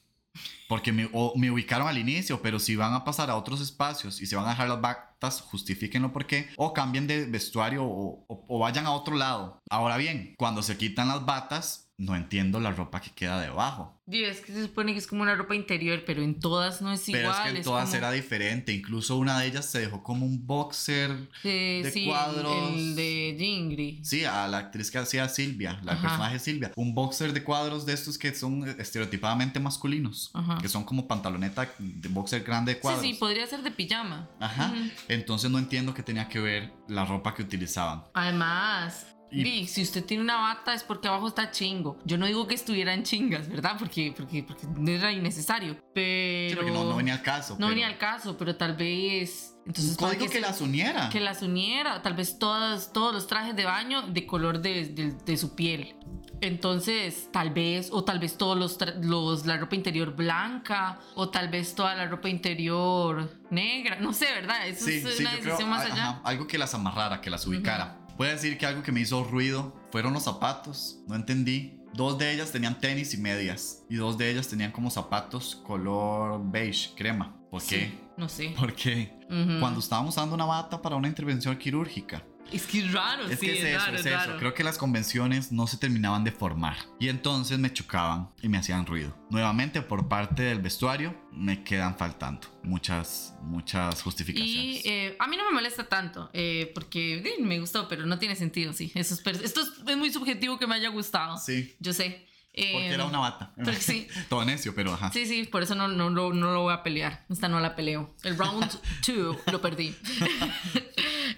[0.69, 4.21] Porque me, o me ubicaron al inicio, pero si van a pasar a otros espacios
[4.21, 6.49] y se van a dejar las batas, justifíquenlo por qué.
[6.57, 9.61] O cambien de vestuario o, o- o vayan a otro lado.
[9.71, 14.01] Ahora bien, cuando se quitan las batas, no entiendo la ropa que queda debajo.
[14.07, 16.93] Digo, es que se supone que es como una ropa interior, pero en todas no
[16.93, 17.37] es Pero igual.
[17.37, 18.73] es que en es todas como- era diferente.
[18.73, 21.31] Incluso una de ellas se dejó como un boxer.
[21.45, 22.71] Eh, de sí, el- cuadros.
[22.75, 24.01] El, de Jingri.
[24.05, 26.03] Sí, a la actriz que hacía Silvia, la Ajá.
[26.03, 26.73] personaje Silvia.
[26.77, 30.31] Un boxer de cuadros de estos que son estereotipadamente masculinos.
[30.35, 30.59] Ajá.
[30.61, 33.03] Que son como pantaloneta de boxer grande de Sí, cuadros.
[33.03, 34.29] sí, podría ser de pijama.
[34.41, 34.75] Ajá.
[35.09, 38.05] Entonces no entiendo qué tenía que ver la ropa que utilizaban.
[38.13, 41.99] Además, Y- si usted tiene una bata es porque abajo está chingo.
[42.05, 43.77] Yo no digo que estuvieran chingas, ¿verdad?
[43.79, 45.77] Porque, porque, porque no era innecesario.
[45.95, 46.51] Pero.
[46.51, 47.55] Sí, porque no, no venía al caso.
[47.55, 49.51] No pero venía al caso, pero tal vez.
[49.67, 51.09] Entonces, un código que, se- las uniera.
[51.09, 52.03] que las uniera.
[52.03, 55.97] Tal vez todas, todos los trajes de baño de color de, de- de su piel.
[56.41, 61.49] Entonces, tal vez, o tal vez todos los, los, la ropa interior blanca, o tal
[61.49, 63.97] vez toda la ropa interior negra.
[64.01, 64.67] No sé, ¿verdad?
[64.69, 66.09] Eso Sí, es sí, una decisión creo, más allá.
[66.11, 67.97] ajá, algo que las amarrara, que las ubicara.
[67.99, 71.01] Voy a decir que algo que me hizo ruido fueron los zapatos.
[71.09, 71.81] No entendí.
[71.95, 73.85] Dos de ellas tenían tenis y medias.
[73.89, 77.37] Y dos de ellas tenían como zapatos color beige, crema.
[77.51, 77.99] ¿Por Sí, qué?
[78.17, 78.55] no sé.
[78.59, 79.17] ¿Por qué?
[79.61, 82.25] Cuando estábamos usando una bata para una intervención quirúrgica.
[82.53, 84.17] Es que es raro, Es sí, que es, eso, raro, es es eso.
[84.17, 84.39] raro.
[84.39, 86.77] Creo que las convenciones no se terminaban de formar.
[87.01, 89.17] Y entonces me chocaban y me hacían ruido.
[89.31, 94.55] Nuevamente, por parte del vestuario, me quedan faltando muchas, muchas justificaciones.
[94.55, 98.19] Y eh, a mí no me molesta tanto, eh, porque eh, me gustó, pero no
[98.19, 98.93] tiene sentido, sí.
[98.95, 101.39] Eso es esto es, es muy subjetivo que me haya gustado.
[101.39, 102.29] sí, Yo sé.
[102.57, 103.53] Eh, porque era una bata.
[103.57, 104.07] porque sí.
[104.29, 105.11] Todo necio, pero ajá.
[105.13, 107.25] Sí, sí, por eso no, no, no, no lo voy a pelear.
[107.29, 108.15] Esta no la peleo.
[108.23, 108.71] El round
[109.07, 109.97] 2 lo perdí.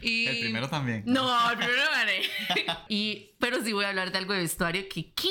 [0.02, 0.26] Y...
[0.26, 1.02] El primero también.
[1.06, 2.22] No, el primero gané.
[2.88, 5.28] y, pero sí voy a hablar de algo de vestuario que, ¿qué?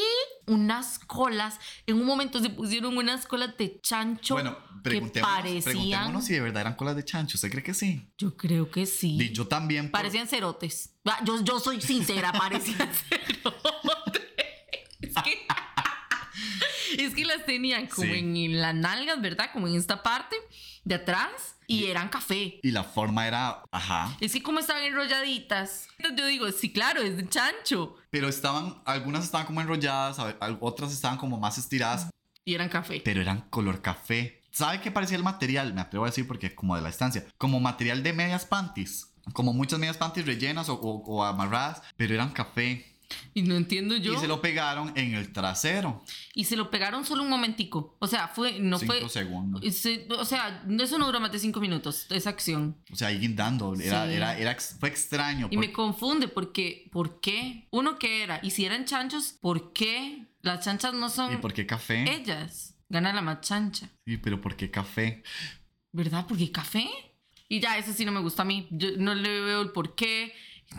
[0.47, 1.59] Unas colas.
[1.87, 5.63] En un momento se pusieron unas colas de chancho Bueno, que preguntémonos, parecían.
[5.63, 7.35] preguntémonos si de verdad eran colas de chancho.
[7.37, 8.07] ¿Usted cree que sí?
[8.17, 9.17] Yo creo que sí.
[9.19, 9.85] Y yo también.
[9.85, 10.91] por- Parecían cerotes.
[11.05, 14.21] Ah, Yo, yo soy sincera, parecían cerotes.
[15.01, 15.45] Es que,
[17.03, 18.19] es que las tenían como Sí.
[18.19, 19.49] en las nalgas, ¿verdad?
[19.53, 20.35] Como en esta parte
[20.83, 22.59] de atrás y eran café.
[22.61, 24.15] Y la forma era, ajá.
[24.19, 25.87] Es que como estaban enrolladitas.
[25.97, 27.95] Entonces yo digo, sí, claro, es de chancho.
[28.09, 30.17] Pero estaban, algunas estaban como enrolladas,
[30.59, 32.09] otras estaban como más estiradas,
[32.43, 33.01] Y eran café.
[33.03, 34.41] pero eran color café.
[34.51, 35.73] ¿Sabe qué parecía el material?
[35.73, 37.25] Me atrevo a decir porque como de la estancia.
[37.37, 39.11] Como material de medias panties.
[39.33, 42.94] Como muchas medias panties rellenas o, o- o amarradas, pero eran café.
[43.33, 44.13] Y no entiendo yo.
[44.13, 46.03] Y se lo pegaron en el trasero.
[46.33, 47.95] Y se lo pegaron solo un momentico.
[47.99, 49.09] O sea, fue, no cinco fue.
[49.09, 49.61] segundos.
[49.75, 52.77] se- o sea, eso no duró más de cinco minutos, esa acción.
[52.91, 53.73] O sea, ahí guindando.
[53.75, 54.13] Era, Sí.
[54.13, 55.47] era, era, fue extraño.
[55.51, 57.67] Y me confunde porque, ¿por qué?
[57.71, 61.53] Uno que era, y si eran chanchos, ¿por qué las chanchas no son ¿Y por
[61.53, 62.03] qué café?
[62.13, 62.75] ellas?
[62.87, 65.23] Gana la más chancha, Sí, pero ¿por qué café?
[65.91, 66.25] ¿verdad?
[66.27, 66.87] Porque café.
[67.47, 68.67] Y ya, eso sí no me gusta a mí.
[68.71, 70.33] Yo no le veo el por qué.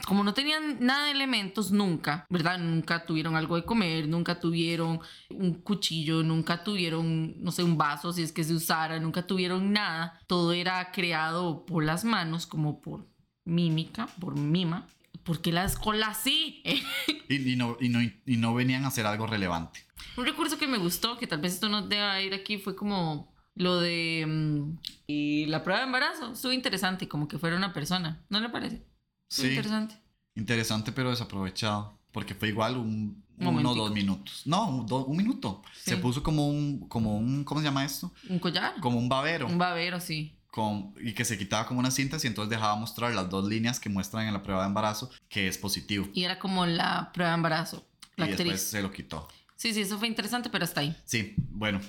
[0.06, 2.58] Como no tenían nada de elementos nunca, ¿verdad?
[2.58, 8.12] Nunca tuvieron algo de comer, nunca tuvieron un cuchillo, nunca tuvieron, no sé, un vaso
[8.12, 10.20] si es que se usara, nunca tuvieron nada.
[10.26, 13.06] Todo era creado por las manos, como por
[13.44, 14.86] mímica, por mima.
[15.22, 16.62] ¿Por qué las colas sí?
[17.28, 19.84] Y, y no, y, no, y no venían a hacer algo relevante.
[20.16, 23.34] Un recurso que me gustó, que tal vez esto no deba ir aquí, fue como
[23.56, 26.32] lo de mm, y la prueba de embarazo.
[26.32, 28.24] Estuvo interesante, como que fuera una persona.
[28.28, 28.86] ¿No le parece?
[29.28, 29.48] Sí.
[29.48, 29.96] interesante.
[30.34, 31.98] Interesante, pero desaprovechado.
[32.12, 34.42] Porque fue igual un, uno o dos minutos.
[34.46, 35.62] No, un, do- un minuto.
[35.74, 35.90] Sí.
[35.90, 38.12] Se puso como un, como un, ¿cómo se llama esto?
[38.28, 38.74] ¿Un collar?
[38.80, 39.46] Como un babero.
[39.46, 40.34] Un babero, sí.
[40.50, 43.78] con, y que se quitaba como unas cintas y entonces dejaba mostrar las dos líneas
[43.78, 46.08] que muestran en la prueba de embarazo que es positivo.
[46.14, 47.86] Y era como la prueba de embarazo.
[48.16, 48.46] La y actriz.
[48.52, 49.28] después se lo quitó.
[49.56, 50.96] Sí, sí, eso fue interesante, pero hasta ahí.
[51.04, 51.80] Sí, bueno,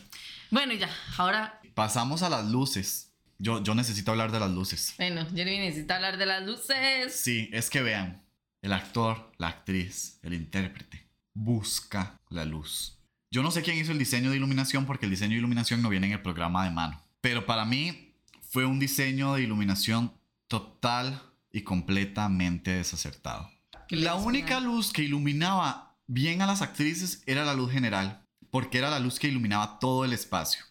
[0.51, 3.06] Bueno, y ya, ahora, pasamos a las luces.
[3.39, 4.95] Yo, yo necesito hablar de las luces.
[4.97, 7.13] bueno, Jeremy necesita hablar de las luces.
[7.13, 8.23] Sí, es que vean,
[8.61, 12.97] el actor, la actriz, el intérprete, busca la luz.
[13.29, 15.89] Yo no sé quién hizo el diseño de iluminación porque el diseño de iluminación no
[15.89, 17.03] viene en el programa de mano.
[17.21, 18.15] Pero para mí
[18.49, 20.13] fue un diseño de iluminación
[20.47, 21.21] total
[21.51, 23.49] y completamente desacertado.
[23.87, 28.77] ¿Qué La única luz que iluminaba bien a las actrices era la luz general, porque
[28.77, 30.63] era la luz que iluminaba todo el espacio.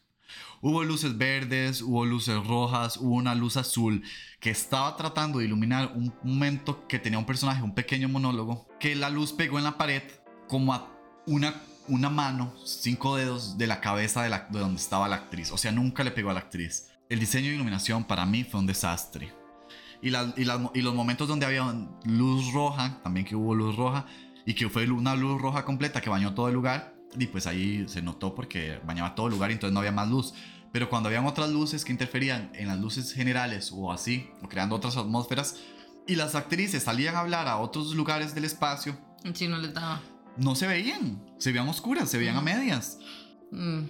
[0.68, 4.02] Hubo luces verdes, hubo luces rojas, hubo una luz azul
[4.40, 8.96] que estaba tratando de iluminar un momento que tenía un personaje, un pequeño monólogo, que
[8.96, 10.02] la luz pegó en la pared
[10.48, 10.88] como a
[11.24, 11.54] una,
[11.86, 15.52] una mano, cinco dedos de la cabeza de, la, de donde estaba la actriz.
[15.52, 16.88] O sea, nunca le pegó a la actriz.
[17.08, 19.32] El diseño de iluminación para mí fue un desastre.
[20.02, 21.72] Y, la- y las- y los momentos donde había
[22.06, 24.06] luz roja, también que hubo luz roja,
[24.44, 27.84] y que fue una luz roja completa que bañó todo el lugar, y pues ahí
[27.88, 30.34] se notó porque bañaba todo el lugar y entonces no había más luz.
[30.76, 34.76] Pero cuando habían otras luces que interferían en las luces generales o así, o creando
[34.76, 35.56] otras atmósferas,
[36.06, 38.94] y las actrices salían a hablar a otros lugares del espacio,
[39.32, 40.02] Sí, no les daba.
[40.36, 42.98] no se veían, se veían oscuras, se veían a medias.
[43.52, 43.84] Mm.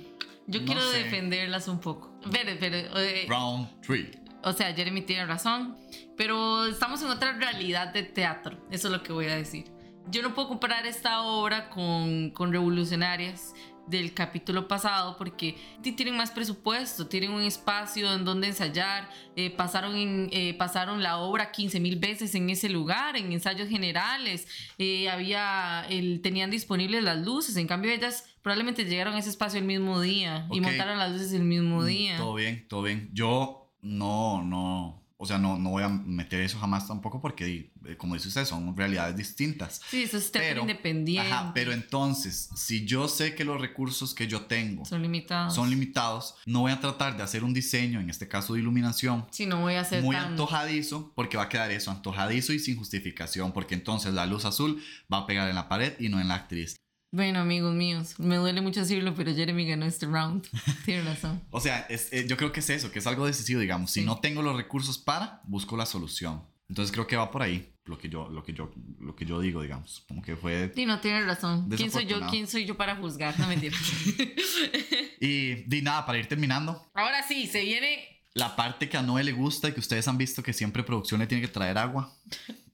[0.46, 0.98] Yo No quiero sé.
[0.98, 2.20] defenderlas un poco.
[2.30, 4.06] Pero, pero, eh, Round 3.
[4.44, 5.76] o sea, Jeremy tiene razón,
[6.16, 9.64] pero estamos en otra realidad de teatro, eso es lo que voy a decir.
[10.08, 13.54] Yo no puedo comparar esta obra con, con Revolucionarias
[13.86, 19.50] del capítulo pasado porque ti- tienen más presupuesto, tienen un espacio en donde ensayar, eh,
[19.50, 24.48] pasaron, en, eh, pasaron la obra 15 mil veces en ese lugar, en ensayos generales,
[24.78, 29.58] eh, había, el, tenían disponibles las luces, en cambio ellas probablemente llegaron a ese espacio
[29.58, 32.16] el mismo día y montaron las luces el mismo Mm, día.
[32.16, 33.10] Todo bien, todo bien.
[33.12, 37.96] Yo no, no, o sea, no, no voy a meter eso jamás tampoco porque, eh,
[37.96, 39.80] como dice usted, son realidades distintas.
[39.88, 41.32] Sí, eso es Pero, independiente.
[41.32, 45.54] Ajá, pero entonces, si yo sé que los recursos que yo tengo son limitados.
[45.54, 49.26] son limitados, no voy a tratar de hacer un diseño, en este caso de iluminación,
[49.30, 50.32] Sí, no voy a hacer muy tan...
[50.32, 54.82] antojadizo, porque va a quedar eso, antojadizo y sin justificación, porque entonces la luz azul
[55.12, 56.76] va a pegar en la pared y no en la actriz.
[57.16, 60.46] Bueno, amigos míos, me duele mucho decirlo, pero Jeremy ganó este round.
[60.84, 61.40] Tiene razón.
[61.50, 63.90] O sea, es- eh, yo creo que es eso, que es algo decisivo, digamos.
[63.90, 64.06] Si Sí.
[64.06, 66.42] no tengo los recursos para, busco la solución.
[66.68, 69.40] Entonces creo que va por ahí lo que yo, lo que yo, lo que yo
[69.40, 70.04] digo, digamos.
[70.08, 70.70] Como que fue.
[70.74, 71.70] Sí, no tiene razón.
[71.70, 72.20] ¿Quién soy yo?
[72.28, 73.38] ¿Quién soy yo para juzgar?
[73.40, 73.74] No mentira.
[75.20, 78.20] Y di nada, para ir terminando, Ahora sí, se viene.
[78.34, 81.20] la parte que a Noé le gusta y que ustedes han visto que siempre producción
[81.20, 82.12] le tiene que traer agua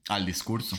[0.09, 0.77] al discurso.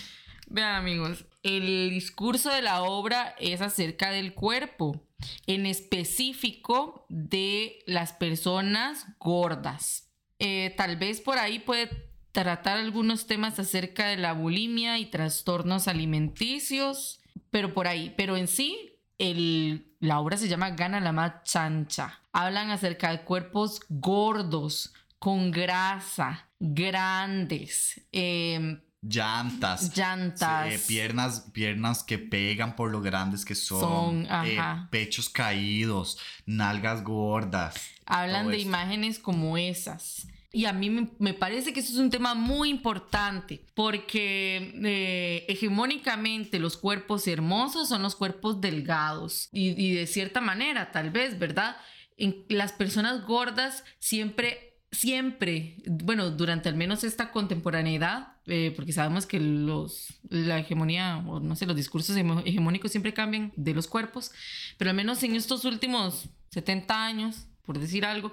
[0.49, 5.07] Vean, amigos, el discurso de la obra es acerca del cuerpo,
[5.47, 10.11] en específico de las personas gordas.
[10.39, 11.89] Eh, tal vez por ahí puede
[12.33, 18.49] tratar algunos temas acerca de la bulimia y trastornos alimenticios, pero por ahí, pero en
[18.49, 22.21] sí, el, la obra se llama Gana la más chancha.
[22.33, 32.19] Hablan acerca de cuerpos gordos, con grasa, grandes, eh, llantas, llantas, eh, piernas, piernas que
[32.19, 34.59] pegan por lo grandes que son, Son, eh,
[34.91, 37.75] pechos caídos, nalgas gordas.
[38.07, 38.69] Hablan de esto.
[38.69, 40.27] imágenes como esas.
[40.53, 45.45] Y a mí me, me parece que eso es un tema muy importante porque eh,
[45.49, 51.41] hegemónicamente los cuerpos hermosos son los cuerpos delgados y, y de cierta manera, tal vez,
[51.41, 51.77] ¿verdad?
[52.17, 59.27] En, las personas gordas siempre, siempre, bueno, durante al menos esta contemporaneidad, eh, porque sabemos
[59.27, 64.31] que los, la hegemonía, o no sé, los discursos hegemónicos siempre cambian de los cuerpos,
[64.79, 68.33] pero al menos en estos últimos 70 años, por decir algo,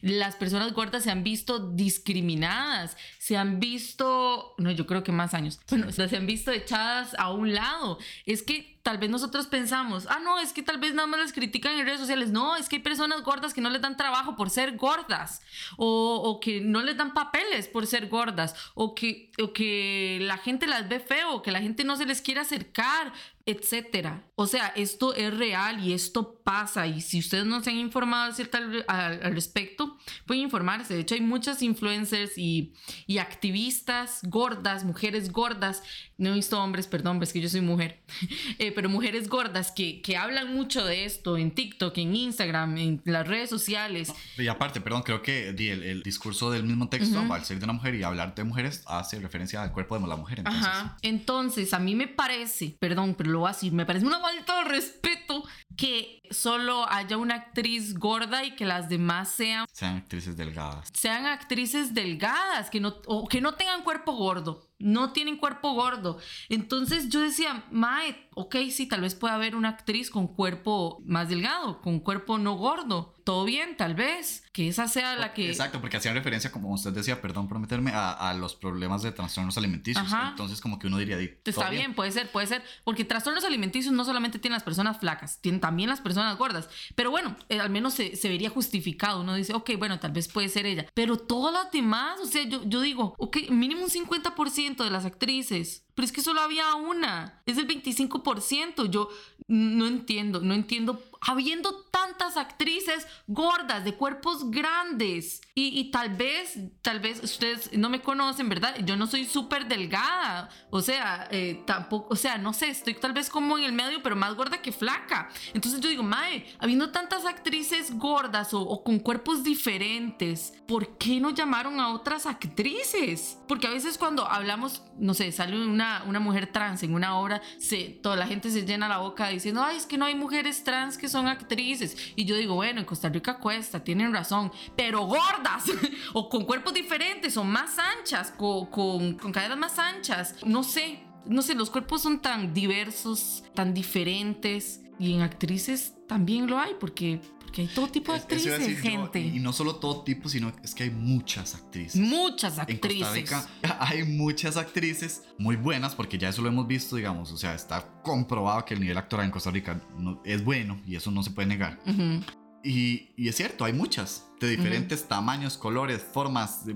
[0.00, 5.32] las personas gordas se han visto discriminadas, se han visto, no, yo creo que más
[5.32, 7.98] años, bueno, se han visto echadas a un lado.
[8.26, 11.32] Es que tal vez nosotros pensamos, ah, no, es que tal vez nada más las
[11.32, 12.30] critican en redes sociales.
[12.32, 15.40] No, es que hay personas gordas que no les dan trabajo por ser gordas,
[15.76, 20.38] o, o que no les dan papeles por ser gordas, o que, o que la
[20.38, 23.12] gente las ve feo, que la gente no se les quiere acercar,
[23.46, 24.24] etcétera.
[24.34, 26.86] O sea, esto es real y esto pasa.
[26.88, 30.94] Y si ustedes no se han informado al, al- respecto, pueden informarse.
[30.94, 32.72] De hecho, hay muchas influencers y
[33.18, 35.82] activistas gordas, mujeres gordas.
[36.18, 38.00] No he visto hombres, perdón, es que yo soy mujer.
[38.58, 43.02] Eh, pero mujeres gordas que, que hablan mucho de esto en TikTok, en Instagram, en
[43.04, 44.12] las redes sociales.
[44.36, 47.72] Y aparte, perdón, creo que el, el discurso del mismo texto, al ser de una
[47.72, 50.40] mujer y hablar de mujeres, hace referencia al cuerpo de la mujer.
[50.40, 50.96] Entonces, Ajá.
[51.02, 54.62] Entonces, a mí me parece, perdón, pero lo voy a decir, me parece una falta
[54.62, 55.44] de respeto
[55.76, 60.88] que solo haya una actriz gorda y que las demás sean sean actrices delgadas.
[60.92, 66.18] sean actrices delgadas, que no, o que no tengan cuerpo gordo, no tienen cuerpo gordo.
[66.48, 71.28] Entonces yo decía, Mae, ok, sí, tal vez pueda haber una actriz con cuerpo más
[71.28, 73.14] delgado, con cuerpo no gordo.
[73.24, 75.48] Todo bien, tal vez, que esa sea la que...
[75.48, 79.12] Exacto, porque hacían referencia, como usted decía, perdón por meterme, a, a los problemas de
[79.12, 80.04] trastornos alimenticios.
[80.04, 80.30] Ajá.
[80.30, 82.64] Entonces, como que uno diría, di, Está bien, puede ser, puede ser.
[82.82, 86.68] Porque trastornos alimenticios no solamente tienen las personas flacas, tienen también las personas gordas.
[86.96, 89.20] Pero bueno, eh, al menos se, se vería justificado.
[89.20, 90.86] Uno dice, ok, bueno, tal vez puede ser ella.
[90.92, 95.04] Pero todas las demás, o sea, yo, yo digo, ok, mínimo un 50% de las
[95.04, 95.84] actrices.
[95.94, 97.42] Pero es que solo había una.
[97.46, 98.88] Es el 25%.
[98.90, 99.08] Yo
[99.48, 101.02] no entiendo, no entiendo.
[101.20, 105.40] Habiendo tantas actrices gordas, de cuerpos grandes.
[105.54, 108.76] Y, y tal vez, tal vez ustedes no me conocen, ¿verdad?
[108.84, 110.48] Yo no soy súper delgada.
[110.70, 114.02] O sea, eh, tampoco, o sea, no sé, estoy tal vez como en el medio,
[114.02, 115.28] pero más gorda que flaca.
[115.52, 121.20] Entonces yo digo, Mae, habiendo tantas actrices gordas o, o con cuerpos diferentes, ¿por qué
[121.20, 123.38] no llamaron a otras actrices?
[123.46, 127.40] Porque a veces cuando hablamos, no sé, sale una, una mujer trans en una obra,
[127.58, 130.64] se, toda la gente se llena la boca diciendo, ay, es que no hay mujeres
[130.64, 131.96] trans que son actrices.
[132.16, 135.64] Y yo digo, bueno, en Costa Rica cuesta, tienen razón, pero gordas
[136.12, 141.00] o con cuerpos diferentes o más anchas, con, con, con caderas más anchas, no sé.
[141.24, 144.80] No sé, los cuerpos son tan diversos, tan diferentes.
[144.98, 147.20] Y en actrices también lo hay, porque,
[147.52, 149.20] porque hay todo tipo de Es- actrices, decir yo, gente.
[149.20, 152.00] y no solo todo tipo, sino es que hay muchas actrices.
[152.00, 153.12] Muchas En Costa actrices.
[153.12, 153.46] Rica
[153.78, 158.00] hay muchas actrices muy buenas porque ya eso lo hemos visto, digamos, o sea, está
[158.02, 161.30] comprobado que el nivel actoral en Costa Rica no- es bueno y eso no se
[161.30, 161.78] puede negar.
[161.86, 162.24] Ujú.
[162.64, 166.74] Y, y es cierto, hay muchas, de diferentes tamaños, colores, formas, eh,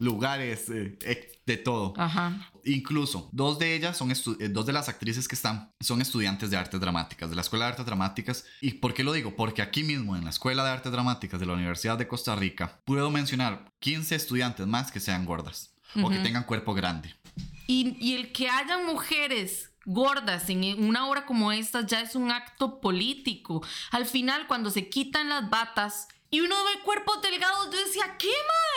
[0.00, 0.98] lugares, eh,
[1.46, 1.94] de todo.
[1.96, 2.50] Ajá.
[2.66, 6.56] Incluso dos de ellas son eh, dos de las actrices que están son estudiantes de
[6.56, 8.44] artes dramáticas, de la Escuela de Artes Dramáticas.
[8.60, 9.36] ¿Y por qué lo digo?
[9.36, 12.80] Porque aquí mismo en la Escuela de Artes Dramáticas de la Universidad de Costa Rica
[12.84, 17.14] puedo mencionar 15 estudiantes más que sean gordas o que tengan cuerpo grande.
[17.68, 22.30] Y, y el que hayan mujeres gordas en una obra como esta ya es un
[22.30, 23.64] acto político.
[23.92, 28.32] Al final, cuando se quitan las batas y uno ve cuerpos delgados, yo decía, ¿qué,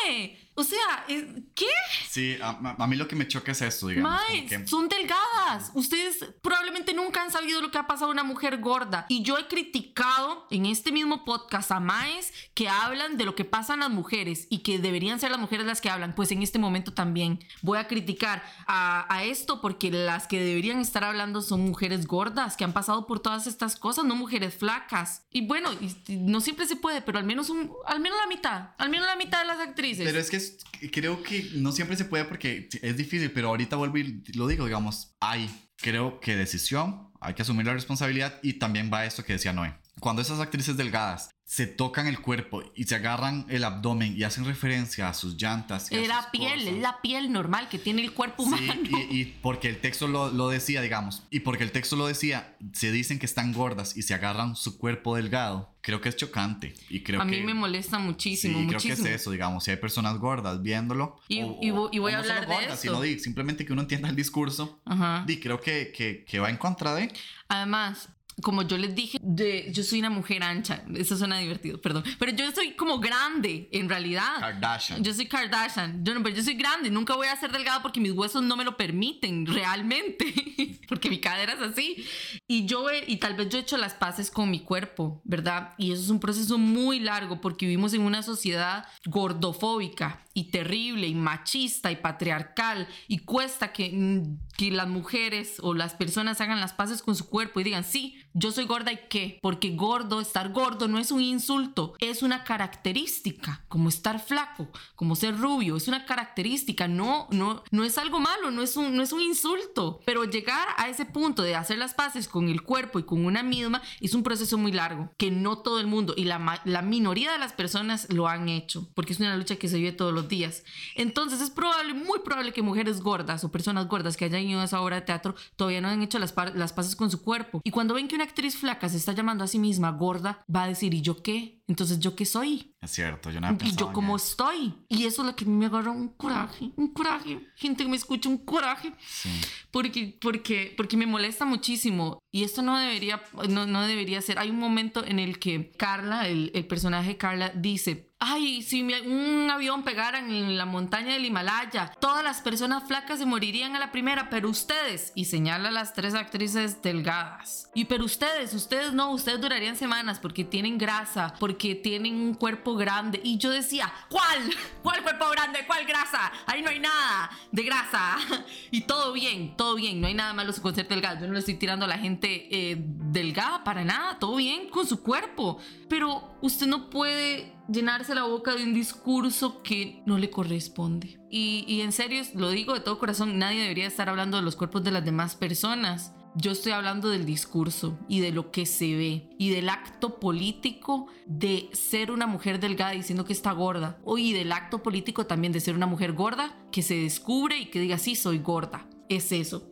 [0.06, 0.39] mae?
[0.60, 1.24] O sea, es-
[1.56, 1.66] ¿qué?
[2.10, 4.12] Sí, a, a- mí lo que me choca es esto, digamos.
[4.12, 5.72] Mae, como que- son delgadas.
[5.74, 9.06] Ustedes probablemente nunca han sabido lo que ha pasado a una mujer gorda.
[9.08, 13.46] Y yo he criticado en este mismo podcast a maes que hablan de lo que
[13.46, 16.14] pasa a las mujeres y que deberían ser las mujeres las que hablan.
[16.16, 20.80] Pues en este momento también voy a criticar a, a esto porque las que deberían
[20.82, 25.24] estar hablando son mujeres gordas que han pasado por todas estas cosas, no mujeres flacas.
[25.32, 25.70] Y bueno,
[26.10, 29.16] no siempre se puede, pero al menos, un, al menos la mitad, al menos la
[29.16, 30.06] mitad de las actrices.
[30.06, 30.49] Pero es que es-
[30.92, 34.66] creo que no siempre se puede porque es difícil, pero ahorita vuelvo y lo digo,
[34.66, 39.34] digamos, hay, creo que decisión, hay que asumir la responsabilidad y también va esto que
[39.34, 39.76] decía Noé.
[40.00, 44.46] cuando esas actrices delgadas se tocan el cuerpo y se agarran el abdomen y hacen
[44.46, 45.92] referencia a sus llantas.
[45.92, 46.74] Y a la piel, cosas.
[46.76, 48.72] es la piel normal que tiene el cuerpo humano.
[48.86, 52.06] Sí, y, y porque el texto lo, lo decía, digamos, y porque el texto lo
[52.06, 55.74] decía, se dicen que están gordas y se agarran su cuerpo delgado.
[55.82, 59.04] Creo que es chocante y creo a que mí me molesta sí, muchísimo, creo muchísimo.
[59.08, 62.12] que es eso, digamos, si hay personas gordas viéndolo Y- o- y o- y voy
[62.12, 62.82] a no hablar de gordas, esto.
[62.82, 64.80] sino di- simplemente que uno entienda el discurso.
[64.86, 65.26] Ajá.
[65.28, 67.12] Y creo que, que, que va en contra de.
[67.48, 68.10] Además,
[68.42, 70.84] como yo les dije, de, yo soy una mujer ancha.
[70.96, 72.04] Eso suena divertido, perdón.
[72.18, 74.40] Pero yo soy como grande, en realidad.
[74.40, 75.04] Kardashian.
[75.04, 76.04] Yo soy Kardashian.
[76.04, 76.90] Yo no, pero yo soy grande.
[76.90, 80.80] Nunca voy a ser delgada porque mis huesos no me lo permiten realmente.
[80.88, 82.06] porque mi cadera es así.
[82.48, 85.74] Y yo, y tal vez yo he hecho las paces con mi cuerpo, ¿verdad?
[85.78, 91.08] Y eso es un proceso muy largo porque vivimos en una sociedad gordofóbica y terrible
[91.08, 94.24] y machista y patriarcal y cuesta que,
[94.58, 98.18] que las mujeres o las personas hagan las paces con su cuerpo y digan, sí,
[98.34, 102.44] yo soy gorda y qué, porque gordo, estar gordo no es un insulto, es una
[102.44, 108.20] característica, como estar flaco, como ser rubio, es una característica, no, no, no es algo
[108.20, 111.78] malo, no es un, no es un insulto, pero llegar a ese punto de hacer
[111.78, 115.32] las paces con el cuerpo y con una misma es un proceso muy largo, que
[115.32, 119.14] no todo el mundo y la, la minoría de las personas lo han hecho, porque
[119.14, 120.64] es una lucha que se vive todos los días.
[120.96, 124.66] Entonces es probable, muy probable que mujeres gordas o personas gordas que hayan ido a
[124.66, 127.62] esa obra de teatro todavía no han hecho las, las paces con su cuerpo.
[127.64, 130.64] Y cuando ven que una actriz flaca se está llamando a sí misma gorda, va
[130.64, 131.62] a decir, ¿y yo qué?
[131.70, 132.76] Entonces, ¿yo qué soy?
[132.82, 134.74] Es cierto, yo no ¿Y yo cómo estoy?
[134.90, 137.40] Y eso es lo que a mí me agarra un coraje, un coraje.
[137.56, 138.92] Gente que me escucha, un coraje.
[139.08, 139.30] Sí.
[139.72, 142.20] Porque, porque, porque me molesta muchísimo.
[142.30, 144.38] Y esto no debería, no, no debería ser.
[144.38, 148.09] Hay un momento en el que Carla, el, el personaje Carla, dice.
[148.22, 153.26] Ay, si un avión pegara en la montaña del Himalaya, todas las personas flacas se
[153.26, 157.72] morirían a la primera, pero ustedes, y señala a las tres actrices delgadas.
[157.74, 162.76] Y pero ustedes, ustedes no, ustedes durarían semanas porque tienen grasa, porque tienen un cuerpo
[162.76, 163.22] grande.
[163.24, 164.54] Y yo decía, ¿cuál?
[164.84, 165.60] ¿Cuál cuerpo grande?
[165.66, 166.30] ¿Cuál grasa?
[166.46, 168.18] Ahí no hay nada de grasa.
[168.72, 170.02] Y todo bien, todo bien.
[170.02, 171.22] No hay nada malo con ser delgado.
[171.22, 174.20] Yo no le estoy tirando a la gente eh, delgada para nada.
[174.20, 175.60] Todo bien con su cuerpo.
[175.88, 181.20] Pero usted no puede llenarse la boca de un discurso que no le corresponde.
[181.30, 184.84] Y, en serio, lo digo de todo corazón, nadie debería estar hablando de los cuerpos
[184.84, 186.14] de las demás personas.
[186.36, 191.08] Yo estoy hablando del discurso y de lo que se ve y del acto político
[191.26, 193.98] de ser una mujer delgada diciendo que está gorda.
[194.04, 197.66] O y del acto político también de ser una mujer gorda que se descubre y
[197.66, 198.88] que diga, sí, soy gorda.
[199.10, 199.70] Es eso.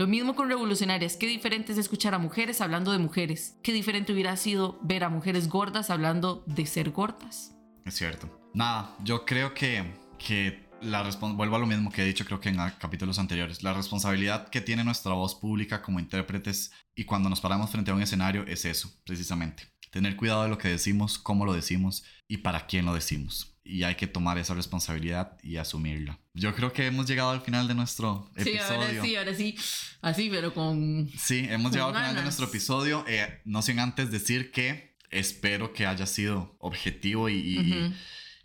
[0.00, 1.18] Lo mismo con revolucionarias.
[1.18, 3.58] Qué diferente es escuchar a mujeres hablando de mujeres.
[3.62, 7.54] Qué diferente hubiera sido ver a mujeres gordas hablando de ser gordas.
[7.84, 8.48] Es cierto.
[8.54, 12.48] Nada, yo creo que, que la vuelvo a lo mismo que he dicho creo que
[12.48, 13.62] en capítulos anteriores.
[13.62, 17.94] La responsabilidad que tiene nuestra voz pública como intérpretes y cuando nos paramos frente a
[17.94, 19.64] un escenario es eso, precisamente.
[19.90, 23.49] Tener cuidado de lo que decimos, cómo lo decimos y para quién lo decimos.
[23.62, 26.18] Y hay que tomar esa responsabilidad y asumirla.
[26.34, 29.18] Yo creo que hemos llegado al final de nuestro episodio.
[29.18, 29.54] ahora sí.
[30.00, 31.08] Así, pero con...
[31.16, 33.04] Sí, hemos Con llegado al final de nuestro episodio.
[33.06, 37.68] Eh, no sin antes decir que espero que haya sido objetivo y, y- Ujú.
[37.68, 37.94] y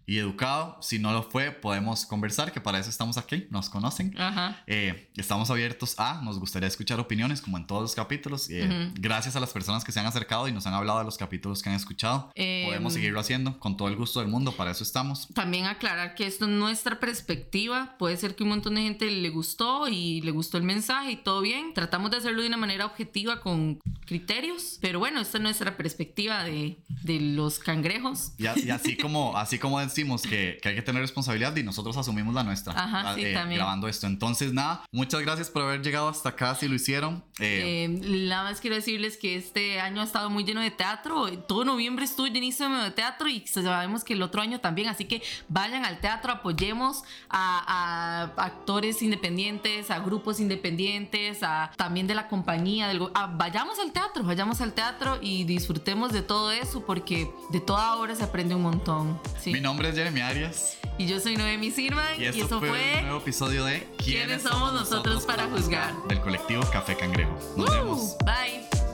[0.07, 0.77] educado.
[0.81, 4.13] Si no lo fue, podemos conversar, que para eso estamos aquí, nos conocen.
[4.19, 4.61] Ajá.
[4.67, 8.49] Eh, estamos abiertos a, nos gustaría escuchar opiniones como en todos los capítulos.
[8.49, 8.93] Eh, Ujú.
[9.01, 11.61] Gracias a las personas que se han acercado y nos han hablado de los capítulos
[11.63, 12.31] que han escuchado.
[12.35, 15.27] Em, Podemos seguirlo haciendo con todo el gusto del mundo, para eso estamos.
[15.33, 17.95] También aclarar que esto es nuestra perspectiva.
[17.97, 21.15] Puede ser que un montón de gente le gustó y le gustó el mensaje y
[21.17, 21.73] todo bien.
[21.73, 24.77] Tratamos de hacerlo de una manera objetiva con criterios.
[24.81, 28.33] Pero bueno, esta es nuestra perspectiva de, de los cangrejos.
[28.37, 31.95] Y, y así, como, así como decimos que, que hay que tener responsabilidad y nosotros
[31.95, 33.59] asumimos la nuestra Ajá, ah, sí, eh, también.
[33.59, 34.07] grabando esto.
[34.07, 37.23] Entonces, nada, muchas gracias por haber llegado hasta acá si lo hicieron.
[37.39, 37.87] Eh, Eh,
[38.27, 41.27] nada más quiero decirles que este año ha estado muy lleno de teatro.
[41.47, 44.89] Todo noviembre estuvo llenísimo de teatro y sabemos que el otro año también.
[44.89, 52.07] Así que vayan al teatro, apoyemos a, a actores independientes, a grupos independientes, a también
[52.07, 52.87] de la compañía.
[52.89, 57.59] Del, a- vayamos al teatro, vayamos al teatro y disfrutemos de todo eso porque de
[57.61, 59.19] toda obra se aprende un montón.
[59.39, 59.51] ¿sí?
[59.51, 62.69] Mi nombre es Jeremy Arias Y yo soy Noemi Sirman y y, esto eso fue,
[62.69, 62.93] fue...
[62.99, 65.93] un nuevo episodio de ¿Quiénes somos nosotros para juzgar?
[66.07, 67.37] del colectivo Café Cangrejo.
[67.57, 68.17] Nos vemos.
[68.25, 68.84] Bye.